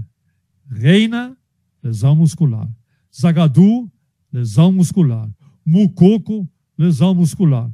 Reina, 0.69 1.38
lesão 1.82 2.15
muscular. 2.15 2.69
Zagadu, 3.15 3.91
lesão 4.32 4.71
muscular. 4.71 5.29
Mukoko, 5.65 6.49
lesão 6.77 7.13
muscular. 7.13 7.71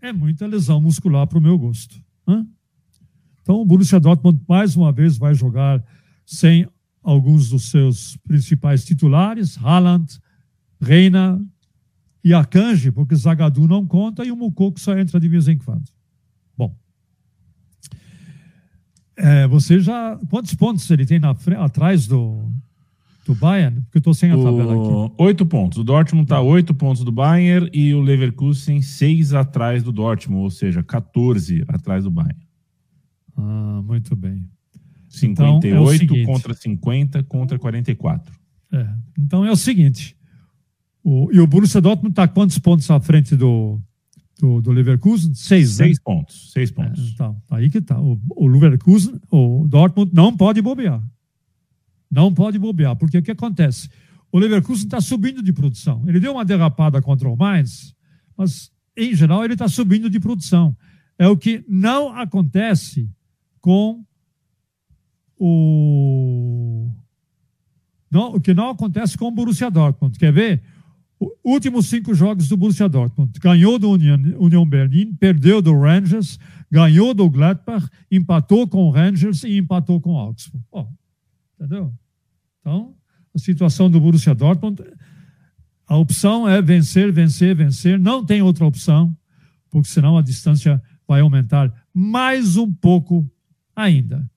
É 0.00 0.12
muita 0.12 0.46
lesão 0.46 0.80
muscular 0.80 1.26
para 1.26 1.38
o 1.38 1.42
meu 1.42 1.58
gosto. 1.58 2.00
Hã? 2.26 2.46
Então, 3.42 3.60
o 3.60 3.64
Borussia 3.64 3.98
Dortmund 3.98 4.40
mais 4.48 4.76
uma 4.76 4.92
vez 4.92 5.18
vai 5.18 5.34
jogar 5.34 5.84
sem 6.24 6.66
alguns 7.02 7.48
dos 7.48 7.70
seus 7.70 8.16
principais 8.18 8.84
titulares, 8.84 9.56
Haaland, 9.58 10.20
Reina, 10.80 11.40
e 12.22 12.34
a 12.34 12.44
Kanji, 12.44 12.90
porque 12.92 13.14
Zagadu 13.14 13.66
não 13.66 13.86
conta 13.86 14.24
e 14.24 14.30
o 14.30 14.36
Mukoko 14.36 14.78
só 14.78 14.96
entra 14.98 15.18
de 15.18 15.28
vez 15.28 15.48
em 15.48 15.56
quando. 15.56 15.88
Bom. 16.56 16.76
É, 19.18 19.48
você 19.48 19.80
já. 19.80 20.16
Quantos 20.30 20.54
pontos 20.54 20.88
ele 20.90 21.04
tem 21.04 21.18
na, 21.18 21.34
atrás 21.58 22.06
do, 22.06 22.48
do 23.26 23.34
Bayern? 23.34 23.80
Porque 23.82 23.98
eu 23.98 24.00
estou 24.00 24.14
sem 24.14 24.30
a 24.30 24.36
tabela 24.36 24.72
aqui. 24.72 25.14
Oito 25.18 25.44
pontos. 25.44 25.78
O 25.78 25.84
Dortmund 25.84 26.24
está 26.24 26.40
oito 26.40 26.72
pontos 26.72 27.02
do 27.02 27.10
Bayern 27.10 27.68
e 27.74 27.92
o 27.92 28.00
Leverkusen 28.00 28.80
seis 28.80 29.34
atrás 29.34 29.82
do 29.82 29.90
Dortmund, 29.90 30.44
ou 30.44 30.50
seja, 30.50 30.84
14 30.84 31.64
atrás 31.66 32.04
do 32.04 32.10
Bayern. 32.12 32.38
Ah, 33.36 33.82
muito 33.84 34.14
bem. 34.14 34.48
58 35.08 35.66
então, 35.66 35.90
é 35.90 35.98
seguinte, 35.98 36.24
contra 36.24 36.54
50 36.54 37.22
contra 37.24 37.58
44. 37.58 38.32
É, 38.72 38.88
então 39.18 39.44
é 39.44 39.50
o 39.50 39.56
seguinte. 39.56 40.16
O, 41.02 41.28
e 41.32 41.40
o 41.40 41.46
Borussia 41.46 41.80
Dortmund 41.80 42.12
está 42.12 42.28
quantos 42.28 42.58
pontos 42.58 42.88
à 42.88 43.00
frente 43.00 43.34
do, 43.34 43.80
do, 44.38 44.60
do 44.60 44.70
Leverkusen? 44.70 45.34
Seis, 45.34 45.70
Seis 45.70 45.96
né? 45.96 46.02
pontos. 46.04 46.52
Seis 46.52 46.70
pontos. 46.70 47.00
É, 47.00 47.10
então, 47.12 47.42
aí 47.50 47.68
que 47.68 47.80
tá. 47.80 48.00
O, 48.00 48.18
o 48.36 48.46
Leverkusen, 48.46 49.20
o 49.30 49.66
Dortmund 49.68 50.12
não 50.14 50.36
pode 50.36 50.62
bobear. 50.62 51.02
Não 52.10 52.32
pode 52.32 52.58
bobear, 52.58 52.96
porque 52.96 53.18
o 53.18 53.22
que 53.22 53.32
acontece? 53.32 53.90
O 54.32 54.38
Leverkusen 54.38 54.84
está 54.84 55.00
subindo 55.00 55.42
de 55.42 55.52
produção. 55.52 56.04
Ele 56.06 56.20
deu 56.20 56.32
uma 56.32 56.44
derrapada 56.44 57.02
contra 57.02 57.28
o 57.28 57.36
Mainz, 57.36 57.94
mas, 58.36 58.70
em 58.96 59.14
geral, 59.14 59.44
ele 59.44 59.54
está 59.54 59.68
subindo 59.68 60.08
de 60.08 60.20
produção. 60.20 60.76
É 61.18 61.26
o 61.26 61.36
que 61.36 61.64
não 61.68 62.14
acontece 62.16 63.10
com 63.60 64.04
o. 65.36 66.90
Não, 68.10 68.34
o 68.34 68.40
que 68.40 68.54
não 68.54 68.70
acontece 68.70 69.18
com 69.18 69.26
o 69.26 69.30
Borussia 69.30 69.70
Dortmund. 69.70 70.18
Quer 70.18 70.32
ver? 70.32 70.62
Últimos 71.44 71.86
cinco 71.86 72.14
jogos 72.14 72.48
do 72.48 72.56
Borussia 72.56 72.88
Dortmund. 72.88 73.38
Ganhou 73.40 73.78
do 73.78 73.90
Union, 73.90 74.18
Union 74.38 74.66
Berlin, 74.66 75.14
perdeu 75.14 75.60
do 75.60 75.78
Rangers, 75.78 76.38
ganhou 76.70 77.12
do 77.12 77.28
Gladbach, 77.28 77.88
empatou 78.10 78.68
com 78.68 78.84
o 78.86 78.90
Rangers 78.90 79.42
e 79.44 79.56
empatou 79.56 80.00
com 80.00 80.12
o 80.12 80.16
Augsburg. 80.16 80.64
Oh, 80.70 80.86
entendeu? 81.58 81.92
Então, 82.60 82.94
a 83.34 83.38
situação 83.38 83.90
do 83.90 84.00
Borussia 84.00 84.34
Dortmund, 84.34 84.82
a 85.86 85.96
opção 85.96 86.48
é 86.48 86.60
vencer, 86.60 87.10
vencer, 87.12 87.54
vencer. 87.54 87.98
Não 87.98 88.24
tem 88.24 88.42
outra 88.42 88.66
opção, 88.66 89.16
porque 89.70 89.88
senão 89.88 90.18
a 90.18 90.22
distância 90.22 90.82
vai 91.06 91.20
aumentar 91.20 91.72
mais 91.92 92.56
um 92.56 92.72
pouco 92.72 93.28
ainda. 93.74 94.28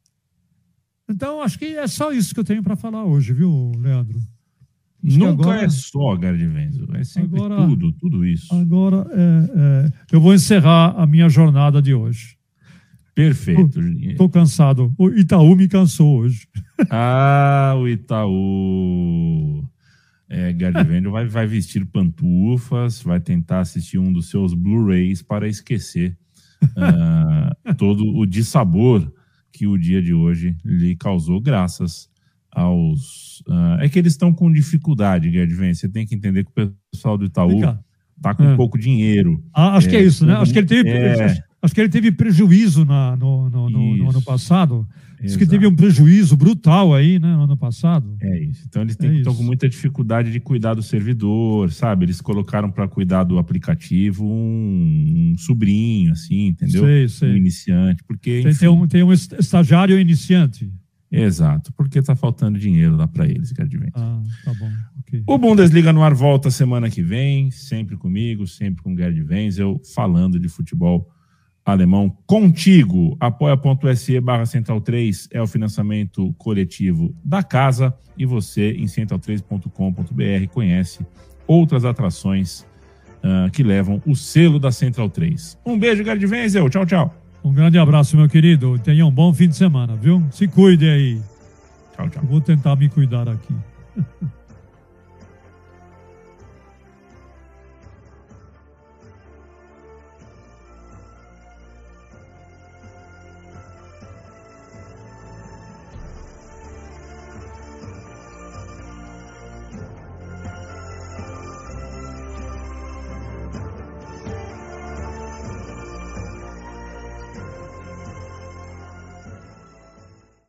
Então, 1.10 1.42
acho 1.42 1.60
que 1.60 1.66
é 1.66 1.88
só 1.88 2.14
isso 2.14 2.34
que 2.34 2.40
eu 2.40 2.44
tenho 2.44 2.64
para 2.64 2.78
falar 2.78 3.04
hoje, 3.04 3.34
viu, 3.34 3.74
Leandro? 3.78 4.18
Nunca 5.04 5.44
agora, 5.44 5.64
é 5.64 5.70
só 5.70 6.16
Gerd 6.16 6.46
Wenzel, 6.46 6.88
é 6.94 7.04
sempre 7.04 7.40
agora, 7.40 7.68
tudo, 7.68 7.92
tudo 7.94 8.26
isso. 8.26 8.54
Agora 8.54 9.08
é, 9.12 9.88
é, 9.88 9.92
eu 10.12 10.22
vou 10.22 10.34
encerrar 10.34 10.94
a 10.96 11.08
minha 11.08 11.28
jornada 11.28 11.82
de 11.82 11.94
hoje. 11.94 12.38
Perfeito. 13.14 13.80
Estou 13.80 14.30
cansado. 14.30 14.94
O 14.98 15.10
Itaú 15.10 15.56
me 15.56 15.68
cansou 15.68 16.20
hoje. 16.20 16.48
Ah, 16.90 17.76
o 17.78 17.88
Itaú. 17.88 19.64
É, 20.28 20.52
Gerd 20.58 20.90
Wenzel 20.90 21.12
vai, 21.12 21.28
vai 21.28 21.46
vestir 21.46 21.86
pantufas, 21.86 23.04
vai 23.04 23.20
tentar 23.20 23.60
assistir 23.60 24.00
um 24.00 24.12
dos 24.12 24.32
seus 24.32 24.56
Blu-rays 24.56 25.22
para 25.22 25.48
esquecer 25.48 26.18
uh, 26.64 27.74
todo 27.78 28.04
o 28.04 28.26
dissabor 28.26 29.12
que 29.52 29.68
o 29.68 29.78
dia 29.78 30.02
de 30.02 30.12
hoje 30.12 30.58
lhe 30.66 30.96
causou, 30.96 31.40
graças 31.40 32.11
aos. 32.52 33.42
Uh, 33.48 33.82
é 33.82 33.90
que 33.90 33.98
eles 33.98 34.14
estão 34.14 34.34
com 34.34 34.52
dificuldade, 34.52 35.32
Gerd 35.32 35.54
Você 35.74 35.90
tem 35.90 36.06
que 36.06 36.16
entender 36.16 36.44
que 36.44 36.52
o 36.52 36.74
pessoal 36.92 37.18
do 37.18 37.26
Itaú 37.26 37.60
está 38.16 38.36
com 38.36 38.44
é. 38.44 38.56
pouco 38.56 38.78
dinheiro. 38.78 39.44
Ah, 39.54 39.76
acho 39.78 39.88
é, 39.88 39.90
que 39.90 39.96
é 39.96 40.04
isso, 40.04 40.26
né? 40.26 40.36
Acho 40.36 40.54
que 40.54 40.60
ele 40.60 40.68
teve, 40.68 40.90
é... 40.90 41.44
acho 41.62 41.74
que 41.74 41.82
ele 41.82 41.90
teve 41.90 42.12
prejuízo 42.12 42.86
na, 42.86 43.16
no, 43.16 43.50
no, 43.50 43.70
no, 43.70 43.98
no 43.98 44.10
ano 44.10 44.22
passado. 44.22 44.88
Diz 45.24 45.36
que 45.38 45.46
teve 45.46 45.68
um 45.68 45.76
prejuízo 45.76 46.36
brutal 46.36 46.96
aí, 46.96 47.20
né, 47.20 47.36
no 47.36 47.44
ano 47.44 47.56
passado. 47.56 48.18
É 48.20 48.40
isso. 48.44 48.64
Então 48.68 48.82
eles 48.82 48.96
têm, 48.96 49.12
é 49.12 49.16
estão 49.18 49.36
com 49.36 49.44
muita 49.44 49.70
dificuldade 49.70 50.32
de 50.32 50.40
cuidar 50.40 50.74
do 50.74 50.82
servidor, 50.82 51.72
sabe? 51.72 52.06
Eles 52.06 52.20
colocaram 52.20 52.72
para 52.72 52.88
cuidar 52.88 53.24
do 53.24 53.38
aplicativo 53.38 54.26
um, 54.26 55.34
um, 55.34 55.38
sobrinho, 55.38 56.12
assim, 56.12 56.48
entendeu? 56.48 56.84
Sei, 56.84 57.08
sei. 57.08 57.34
Um 57.34 57.38
iniciante, 57.38 58.04
porque 58.04 58.42
tem, 58.42 58.56
tem, 58.56 58.70
um, 58.70 58.88
tem 58.88 59.04
um 59.04 59.14
estagiário 59.14 60.00
iniciante. 60.00 60.72
Exato, 61.12 61.74
porque 61.74 62.00
está 62.00 62.16
faltando 62.16 62.58
dinheiro 62.58 62.96
lá 62.96 63.08
para 63.08 63.26
eles, 63.26 63.52
Gardivento. 63.52 63.94
Ah, 63.96 64.22
tá 64.46 64.54
bom. 64.54 64.72
Okay. 65.02 65.24
O 65.28 65.38
Bundesliga 65.38 65.92
no 65.92 66.04
ar 66.04 66.14
volta 66.14 66.50
semana 66.50 66.90
que 66.90 67.02
vem, 67.02 67.52
sempre 67.52 67.98
comigo, 67.98 68.48
sempre 68.48 68.82
com 68.82 68.96
Gerd 68.96 69.22
Wenzel, 69.22 69.82
falando 69.94 70.40
de 70.40 70.48
futebol 70.48 71.10
alemão 71.66 72.10
contigo. 72.26 73.18
Apoia.se 73.20 74.20
barra 74.22 74.46
Central 74.46 74.80
3 74.80 75.28
é 75.32 75.42
o 75.42 75.48
financiamento 75.48 76.34
coletivo 76.38 77.14
da 77.24 77.44
casa 77.44 77.94
e 78.18 78.26
você 78.26 78.72
em 78.72 78.86
central3.com.br 78.86 80.48
conhece 80.54 81.06
outras 81.46 81.84
atrações 81.84 82.66
uh, 83.18 83.52
que 83.52 83.64
levam 83.64 84.02
o 84.06 84.16
selo 84.16 84.60
da 84.60 84.72
Central 84.72 85.10
3. 85.10 85.58
Um 85.66 85.78
beijo, 85.78 86.04
Gerd 86.04 86.26
Wenzel. 86.26 86.70
Tchau, 86.70 86.86
tchau. 86.86 87.16
Um 87.44 87.54
grande 87.54 87.80
abraço, 87.80 88.16
meu 88.16 88.30
querido. 88.30 88.78
Tenha 88.80 89.06
um 89.06 89.12
bom 89.12 89.34
fim 89.34 89.48
de 89.48 89.56
semana, 89.56 89.96
viu? 89.96 90.24
Se 90.32 90.48
cuide 90.48 90.88
aí. 90.88 91.22
Tchau, 91.96 92.10
tchau. 92.10 92.24
Eu 92.24 92.30
vou 92.30 92.42
tentar 92.42 92.76
me 92.76 92.88
cuidar 92.88 93.28
aqui. 93.28 93.56